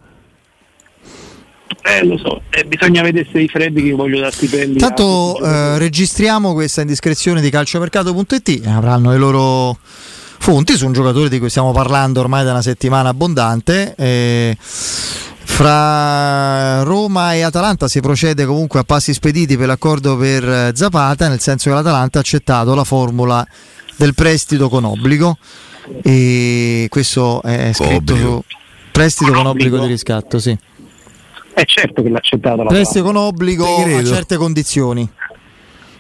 Eh, 1.83 2.05
lo 2.07 2.17
so, 2.17 2.43
eh, 2.51 2.65
bisogna 2.65 3.03
vedere 3.03 3.29
se 3.31 3.41
i 3.41 3.49
freddi 3.49 3.83
che 3.83 3.93
voglio 3.93 4.21
da 4.21 4.31
stipendi. 4.31 4.79
Tanto 4.79 5.39
eh, 5.43 5.79
registriamo 5.79 6.55
questa 6.55 6.81
indiscrezione 6.81 7.43
di 7.43 7.51
calciomercato.it, 7.51 8.67
avranno 8.67 9.11
le 9.11 9.19
loro 9.19 9.79
fonti 10.45 10.77
su 10.77 10.85
un 10.85 10.93
giocatore 10.93 11.31
di 11.31 11.39
cui 11.39 11.49
stiamo 11.49 11.73
parlando 11.73 12.21
ormai 12.21 12.45
da 12.45 12.51
una 12.51 12.61
settimana 12.61 13.09
abbondante. 13.09 13.95
Eh, 13.97 14.55
fra 14.61 16.83
Roma 16.83 17.33
e 17.33 17.41
Atalanta 17.41 17.89
si 17.89 18.01
procede 18.01 18.45
comunque 18.45 18.81
a 18.81 18.85
passi 18.85 19.15
spediti 19.15 19.57
per 19.57 19.69
l'accordo 19.69 20.19
per 20.19 20.73
Zapata, 20.75 21.29
nel 21.29 21.41
senso 21.41 21.71
che 21.71 21.75
l'Atalanta 21.75 22.19
ha 22.19 22.21
accettato 22.21 22.75
la 22.75 22.85
formula 22.85 23.43
del 23.97 24.13
prestito 24.13 24.69
con 24.69 24.85
obbligo 24.85 25.39
e 26.03 26.89
questo 26.91 27.41
è 27.41 27.71
scritto 27.73 28.13
obbligo. 28.13 28.45
su 28.47 28.57
prestito 28.93 29.33
con 29.33 29.47
obbligo 29.47 29.79
di 29.79 29.87
riscatto, 29.87 30.39
sì. 30.39 30.55
È 31.55 31.65
certo 31.65 32.03
che 32.03 32.11
l'ha 32.11 32.19
accettato 32.19 32.65
la 32.65 32.69
Prestito 32.69 33.03
con 33.03 33.17
obbligo 33.17 33.65
a 33.65 34.05
certe 34.05 34.37
condizioni. 34.37 35.11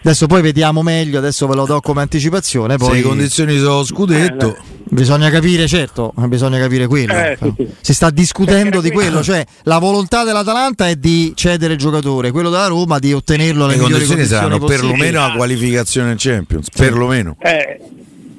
Adesso 0.04 0.26
poi 0.26 0.42
vediamo 0.42 0.82
meglio, 0.82 1.16
adesso 1.16 1.46
ve 1.46 1.54
lo 1.54 1.64
do 1.64 1.80
come 1.80 2.02
anticipazione. 2.02 2.76
Poi... 2.76 2.88
Se 2.88 2.94
le 2.96 3.02
condizioni 3.02 3.56
sono 3.56 3.82
scudetto. 3.84 4.54
Eh, 4.54 4.60
bisogna 4.90 5.30
capire, 5.30 5.66
certo, 5.66 6.12
bisogna 6.26 6.58
capire 6.58 6.86
quello. 6.86 7.14
Eh, 7.14 7.38
sì, 7.40 7.54
sì. 7.56 7.68
Si 7.80 7.94
sta 7.94 8.10
discutendo 8.10 8.82
di 8.82 8.90
quello, 8.90 9.22
cioè 9.22 9.42
la 9.62 9.78
volontà 9.78 10.22
dell'Atalanta 10.22 10.88
è 10.88 10.96
di 10.96 11.32
cedere 11.34 11.72
il 11.72 11.78
giocatore, 11.78 12.32
quello 12.32 12.50
della 12.50 12.66
Roma 12.66 12.98
di 12.98 13.14
ottenerlo 13.14 13.64
alle 13.64 13.76
le 13.76 13.80
condizioni, 13.80 14.08
condizioni 14.08 14.40
saranno 14.40 14.58
possibili. 14.58 14.92
perlomeno 14.92 15.26
la 15.26 15.34
qualificazione 15.34 16.10
in 16.10 16.16
Champions, 16.18 16.66
sì. 16.70 16.82
perlomeno. 16.82 17.36
Eh, 17.40 17.80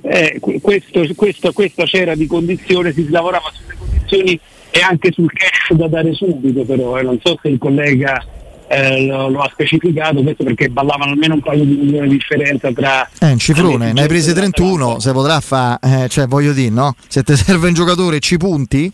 eh, 0.03 0.39
questo, 0.61 1.03
questo, 1.15 1.51
questa 1.51 1.83
c'era 1.85 2.13
di 2.13 2.27
condizione, 2.27 2.93
si 2.93 3.09
lavorava 3.09 3.51
sulle 3.51 3.75
condizioni 3.75 4.39
e 4.69 4.79
anche 4.81 5.11
sul 5.11 5.31
cash 5.33 5.75
da 5.75 5.87
dare 5.87 6.13
subito 6.13 6.63
però, 6.63 6.99
eh. 6.99 7.01
non 7.01 7.17
so 7.23 7.39
se 7.41 7.47
il 7.47 7.57
collega 7.57 8.23
eh, 8.67 9.05
lo, 9.05 9.29
lo, 9.29 9.41
ha 9.41 9.49
specificato, 9.51 10.21
questo 10.21 10.43
perché 10.43 10.69
ballavano 10.69 11.11
almeno 11.11 11.35
un 11.35 11.41
paio 11.41 11.63
di 11.63 11.75
milioni 11.75 12.09
di 12.09 12.15
differenza 12.15 12.71
tra... 12.71 13.07
Eh, 13.19 13.31
un 13.31 13.37
cifrone, 13.37 13.93
ne 13.93 14.01
hai 14.01 14.07
prese 14.07 14.33
31, 14.33 14.99
se 14.99 15.11
potrà 15.11 15.39
fare, 15.39 15.79
eh, 15.81 16.09
cioè 16.09 16.27
voglio 16.27 16.53
dire, 16.53 16.69
no? 16.69 16.95
Se 17.07 17.23
ti 17.23 17.35
serve 17.35 17.67
un 17.67 17.73
giocatore 17.73 18.19
ci 18.19 18.37
punti, 18.37 18.91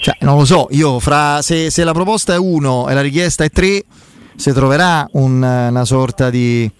cioè, 0.00 0.16
non 0.20 0.38
lo 0.38 0.44
so, 0.44 0.68
io 0.70 0.98
fra 0.98 1.42
se, 1.42 1.70
se 1.70 1.84
la 1.84 1.92
proposta 1.92 2.34
è 2.34 2.38
1 2.38 2.88
e 2.88 2.94
la 2.94 3.00
richiesta 3.00 3.44
è 3.44 3.50
3, 3.50 3.84
si 4.36 4.52
troverà 4.52 5.06
un, 5.12 5.42
una 5.42 5.84
sorta 5.84 6.30
di 6.30 6.70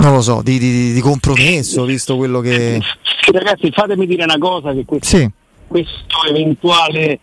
non 0.00 0.12
lo 0.12 0.22
so, 0.22 0.42
di, 0.42 0.58
di, 0.58 0.92
di, 0.92 1.00
compromesso, 1.00 1.84
visto 1.84 2.16
quello 2.16 2.40
che... 2.40 2.80
Ragazzi, 3.32 3.70
fatemi 3.72 4.06
dire 4.06 4.24
una 4.24 4.38
cosa, 4.38 4.72
che 4.72 4.84
questo, 4.84 5.16
sì. 5.16 5.30
questo 5.66 6.24
eventuale 6.28 7.20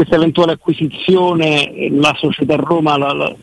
questa 0.00 0.16
eventuale 0.16 0.52
acquisizione 0.52 1.88
la 1.90 2.16
società 2.18 2.56
Roma 2.56 2.96
la, 2.96 3.12
la, 3.12 3.34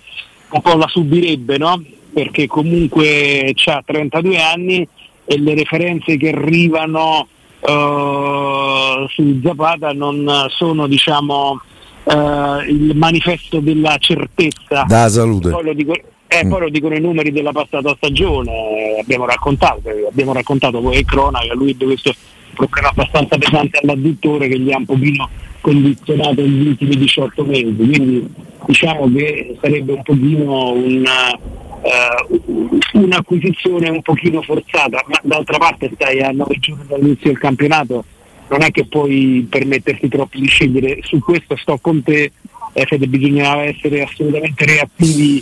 un 0.49 0.61
po' 0.61 0.75
la 0.75 0.87
subirebbe, 0.87 1.59
no? 1.59 1.83
perché 2.11 2.47
comunque 2.47 3.53
ha 3.63 3.83
32 3.85 4.41
anni 4.41 4.87
e 5.23 5.39
le 5.39 5.53
referenze 5.53 6.17
che 6.17 6.29
arrivano 6.29 7.27
uh, 7.59 9.07
su 9.07 9.39
Zapata 9.43 9.93
non 9.93 10.47
sono 10.49 10.87
diciamo, 10.87 11.61
uh, 12.05 12.59
il 12.67 12.93
manifesto 12.95 13.59
della 13.59 13.95
certezza. 13.99 14.83
Da 14.87 15.09
salute. 15.09 15.51
Poi 15.51 15.63
lo, 15.63 15.73
dico, 15.73 15.93
eh, 16.25 16.43
mm. 16.43 16.49
poi 16.49 16.59
lo 16.59 16.69
dicono 16.69 16.95
i 16.95 17.01
numeri 17.01 17.31
della 17.31 17.51
passata 17.51 17.93
stagione, 17.97 18.97
abbiamo 18.99 19.27
raccontato, 19.27 19.81
abbiamo 20.09 20.33
raccontato 20.33 20.81
poi 20.81 21.05
cronaca, 21.05 21.53
lui 21.53 21.77
ha 21.79 21.85
questo 21.85 22.15
problema 22.55 22.89
abbastanza 22.89 23.37
pesante 23.37 23.77
all'adduttore 23.83 24.47
che 24.47 24.59
gli 24.59 24.71
ha 24.71 24.77
un 24.77 24.85
pochino 24.85 25.29
condizionato 25.61 26.41
negli 26.41 26.67
ultimi 26.67 26.97
18 26.97 27.43
mesi, 27.43 27.75
quindi 27.75 28.27
diciamo 28.65 29.11
che 29.13 29.57
sarebbe 29.61 29.93
un 29.93 30.03
pochino 30.03 30.71
una, 30.71 31.33
uh, 31.33 32.73
un'acquisizione 32.93 33.89
un 33.89 34.01
pochino 34.01 34.41
forzata, 34.41 35.03
ma 35.07 35.19
d'altra 35.23 35.57
parte 35.57 35.91
stai 35.93 36.21
a 36.21 36.31
9 36.31 36.55
giorni 36.59 36.83
dall'inizio 36.87 37.29
del 37.29 37.39
campionato, 37.39 38.03
non 38.49 38.63
è 38.63 38.71
che 38.71 38.85
puoi 38.85 39.45
permetterti 39.49 40.07
troppo 40.07 40.37
di 40.37 40.47
scegliere, 40.47 40.99
su 41.01 41.19
questo 41.19 41.55
sto 41.57 41.77
con 41.79 42.01
te, 42.03 42.31
eh, 42.73 43.07
bisognava 43.07 43.63
essere 43.63 44.03
assolutamente 44.03 44.65
reattivi 44.65 45.41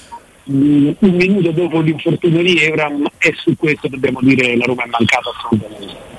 mm, 0.50 0.92
un 1.00 1.16
minuto 1.16 1.52
dopo 1.52 1.82
l'infortunio 1.82 2.42
di 2.42 2.58
Evram 2.58 3.06
e 3.18 3.34
su 3.36 3.56
questo 3.58 3.88
dobbiamo 3.88 4.20
dire 4.22 4.48
che 4.48 4.56
la 4.56 4.66
Roma 4.66 4.84
è 4.84 4.88
mancata 4.88 5.30
assolutamente. 5.30 6.15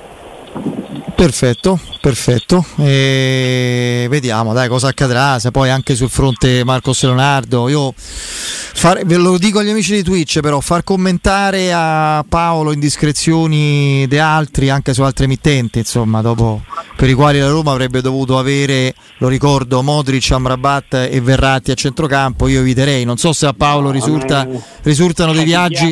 Perfetto, 1.17 1.79
perfetto. 1.99 2.63
E 2.77 4.05
vediamo 4.07 4.53
dai 4.53 4.67
cosa 4.67 4.89
accadrà. 4.89 5.39
Se 5.39 5.49
poi 5.49 5.71
anche 5.71 5.95
sul 5.95 6.11
fronte 6.11 6.63
Marcos 6.63 7.01
Leonardo. 7.01 7.67
Io 7.69 7.91
far, 7.97 9.03
ve 9.03 9.17
lo 9.17 9.39
dico 9.39 9.57
agli 9.57 9.71
amici 9.71 9.95
di 9.95 10.03
Twitch, 10.03 10.41
però 10.41 10.59
far 10.59 10.83
commentare 10.83 11.73
a 11.73 12.23
Paolo 12.29 12.71
indiscrezioni 12.71 14.05
di 14.07 14.19
altri 14.19 14.69
anche 14.69 14.93
su 14.93 15.01
altre 15.01 15.25
emittenti, 15.25 15.79
insomma, 15.79 16.21
dopo 16.21 16.61
per 16.95 17.09
i 17.09 17.13
quali 17.13 17.39
la 17.39 17.49
Roma 17.49 17.71
avrebbe 17.71 18.01
dovuto 18.01 18.37
avere, 18.37 18.93
lo 19.17 19.27
ricordo, 19.27 19.81
Modric, 19.81 20.29
Amrabat 20.29 21.07
e 21.09 21.19
Verratti 21.19 21.71
a 21.71 21.73
centrocampo, 21.73 22.47
io 22.47 22.59
eviterei. 22.59 23.05
Non 23.05 23.17
so 23.17 23.33
se 23.33 23.47
a 23.47 23.53
Paolo 23.53 23.89
risulta, 23.89 24.47
risultano 24.83 25.33
dei 25.33 25.45
viaggi 25.45 25.91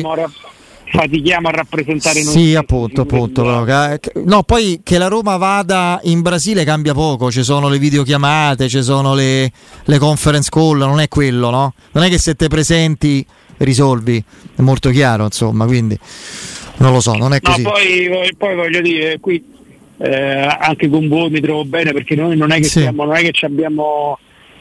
fatichiamo 0.86 1.48
a 1.48 1.50
rappresentare 1.50 2.22
noi. 2.22 2.32
Sì, 2.32 2.54
appunto, 2.54 3.02
appunto. 3.02 3.42
No, 4.24 4.42
poi 4.42 4.80
che 4.82 4.98
la 4.98 5.08
Roma 5.08 5.36
vada 5.36 6.00
in 6.04 6.22
Brasile 6.22 6.64
cambia 6.64 6.94
poco, 6.94 7.30
ci 7.30 7.42
sono 7.42 7.68
le 7.68 7.78
videochiamate, 7.78 8.68
ci 8.68 8.82
sono 8.82 9.14
le, 9.14 9.50
le 9.84 9.98
conference 9.98 10.48
call, 10.50 10.78
non 10.78 11.00
è 11.00 11.08
quello, 11.08 11.50
no? 11.50 11.74
Non 11.92 12.04
è 12.04 12.08
che 12.08 12.18
se 12.18 12.34
te 12.34 12.48
presenti 12.48 13.24
risolvi, 13.58 14.22
è 14.54 14.60
molto 14.60 14.90
chiaro, 14.90 15.24
insomma, 15.24 15.66
quindi 15.66 15.98
non 16.78 16.92
lo 16.92 17.00
so, 17.00 17.14
non 17.14 17.32
è 17.32 17.40
così. 17.40 17.62
No, 17.62 17.70
poi, 17.70 18.34
poi 18.36 18.54
voglio 18.54 18.80
dire, 18.80 19.18
qui 19.18 19.42
eh, 19.98 20.56
anche 20.60 20.88
con 20.88 21.08
voi 21.08 21.30
mi 21.30 21.40
trovo 21.40 21.64
bene 21.64 21.92
perché 21.92 22.14
noi 22.14 22.36
non 22.36 22.52
è 22.52 22.56
che, 22.56 22.64
sì. 22.64 22.80
siamo, 22.80 23.04
non 23.04 23.16
è 23.16 23.30
che 23.30 23.46
abbiamo 23.46 24.18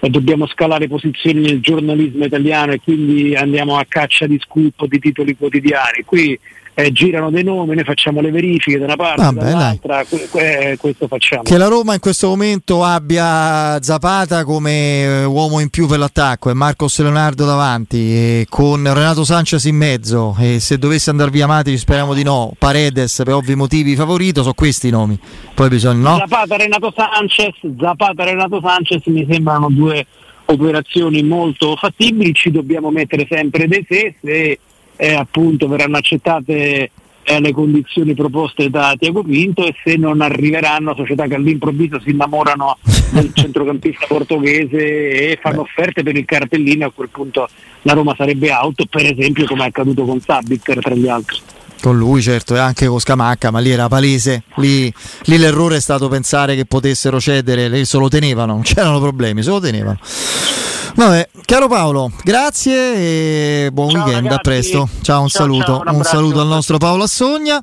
dobbiamo 0.09 0.47
scalare 0.47 0.87
posizioni 0.87 1.41
nel 1.41 1.61
giornalismo 1.61 2.25
italiano 2.25 2.73
e 2.73 2.79
quindi 2.81 3.35
andiamo 3.35 3.77
a 3.77 3.85
caccia 3.87 4.27
di 4.27 4.39
scoop 4.41 4.85
di 4.85 4.99
titoli 4.99 5.35
quotidiani. 5.35 6.03
Qui 6.05 6.39
eh, 6.77 6.91
girano 6.91 7.29
dei 7.31 7.43
nomi, 7.43 7.73
noi 7.73 7.85
facciamo 7.85 8.19
le 8.19 8.31
verifiche 8.31 8.77
da 8.77 8.83
una 8.83 8.95
parte, 8.97 9.21
Vabbè, 9.21 9.39
dall'altra, 9.39 10.03
que- 10.03 10.27
que- 10.29 10.77
questo 10.77 11.07
facciamo. 11.07 11.43
Che 11.43 11.57
la 11.57 11.67
Roma 11.67 11.93
in 11.93 12.01
questo 12.01 12.27
momento 12.27 12.83
abbia 12.83 13.81
Zapata 13.81 14.43
come 14.43 15.03
eh, 15.03 15.23
uomo 15.23 15.61
in 15.61 15.69
più 15.69 15.87
per 15.87 15.99
l'attacco 15.99 16.49
e 16.49 16.53
Marcos 16.53 16.99
Leonardo 16.99 17.45
davanti, 17.45 18.45
con 18.49 18.83
Renato 18.83 19.23
Sanchez 19.23 19.63
in 19.63 19.77
mezzo 19.77 20.35
e 20.37 20.59
se 20.59 20.77
dovesse 20.77 21.09
andare 21.09 21.31
via 21.31 21.47
Mati 21.47 21.77
speriamo 21.77 22.13
di 22.13 22.23
no, 22.23 22.51
Paredes 22.59 23.21
per 23.23 23.33
ovvi 23.33 23.55
motivi 23.55 23.95
favorito, 23.95 24.41
sono 24.41 24.53
questi 24.53 24.89
i 24.89 24.91
nomi. 24.91 25.17
Poi 25.53 25.69
bisogna 25.69 26.09
no? 26.09 26.17
Zapata 26.17 26.57
Renato 26.57 26.93
Sanchez, 26.93 27.55
Zapata 27.79 28.25
Renato 28.25 28.59
Sanchez 28.61 29.05
mi 29.05 29.25
sembrano 29.29 29.69
due 29.69 30.05
operazioni 30.47 31.23
molto 31.23 31.77
fattibili, 31.77 32.33
ci 32.33 32.51
dobbiamo 32.51 32.91
mettere 32.91 33.25
sempre 33.29 33.67
dei 33.67 33.85
se, 33.87 34.15
se 34.21 34.59
eh, 34.95 35.13
appunto 35.13 35.67
verranno 35.67 35.97
accettate 35.97 36.91
eh, 37.27 37.39
le 37.39 37.51
condizioni 37.51 38.13
proposte 38.13 38.69
da 38.69 38.95
Tiago 38.97 39.23
Pinto 39.23 39.65
e 39.65 39.75
se 39.83 39.95
non 39.97 40.21
arriveranno 40.21 40.95
società 40.95 41.25
che 41.25 41.35
all'improvviso 41.35 41.99
si 41.99 42.11
innamorano 42.11 42.77
del 43.09 43.31
centrocampista 43.33 44.05
portoghese 44.07 44.77
e 44.77 45.39
fanno 45.41 45.61
offerte 45.61 46.03
per 46.03 46.15
il 46.15 46.25
cartellino 46.25 46.85
a 46.85 46.91
quel 46.93 47.09
punto 47.09 47.49
la 47.81 47.93
Roma 47.93 48.13
sarebbe 48.15 48.51
auto 48.51 48.85
per 48.85 49.05
esempio 49.05 49.45
come 49.45 49.63
è 49.63 49.67
accaduto 49.67 50.05
con 50.05 50.19
Sabitzer 50.19 50.79
tra 50.79 50.93
gli 50.93 51.07
altri. 51.07 51.37
Con 51.81 51.97
lui 51.97 52.21
certo 52.21 52.55
e 52.55 52.59
anche 52.59 52.85
con 52.85 52.99
Scamacca 52.99 53.51
ma 53.51 53.59
lì 53.59 53.71
era 53.71 53.87
palese 53.87 54.43
lì, 54.55 54.91
lì, 55.23 55.37
l'errore 55.37 55.77
è 55.77 55.81
stato 55.81 56.07
pensare 56.07 56.55
che 56.55 56.65
potessero 56.65 57.19
cedere 57.19 57.85
se 57.85 57.97
lo 57.97 58.07
tenevano 58.07 58.53
non 58.53 58.61
c'erano 58.63 58.99
problemi 58.99 59.41
se 59.43 59.49
lo 59.49 59.59
tenevano 59.59 59.99
Vabbè, 60.95 61.29
caro 61.43 61.67
Paolo, 61.67 62.09
grazie 62.23 63.65
e 63.65 63.69
buon 63.73 63.89
Ciao 63.89 64.03
weekend, 64.05 64.27
ragazzi. 64.27 64.39
a 64.39 64.41
presto. 64.41 64.89
Ciao, 65.01 65.21
un 65.23 65.27
Ciao, 65.27 65.41
saluto, 65.41 65.83
un 65.85 66.03
saluto 66.03 66.39
al 66.39 66.47
nostro 66.47 66.77
Paolo 66.77 67.03
Assogna. 67.03 67.61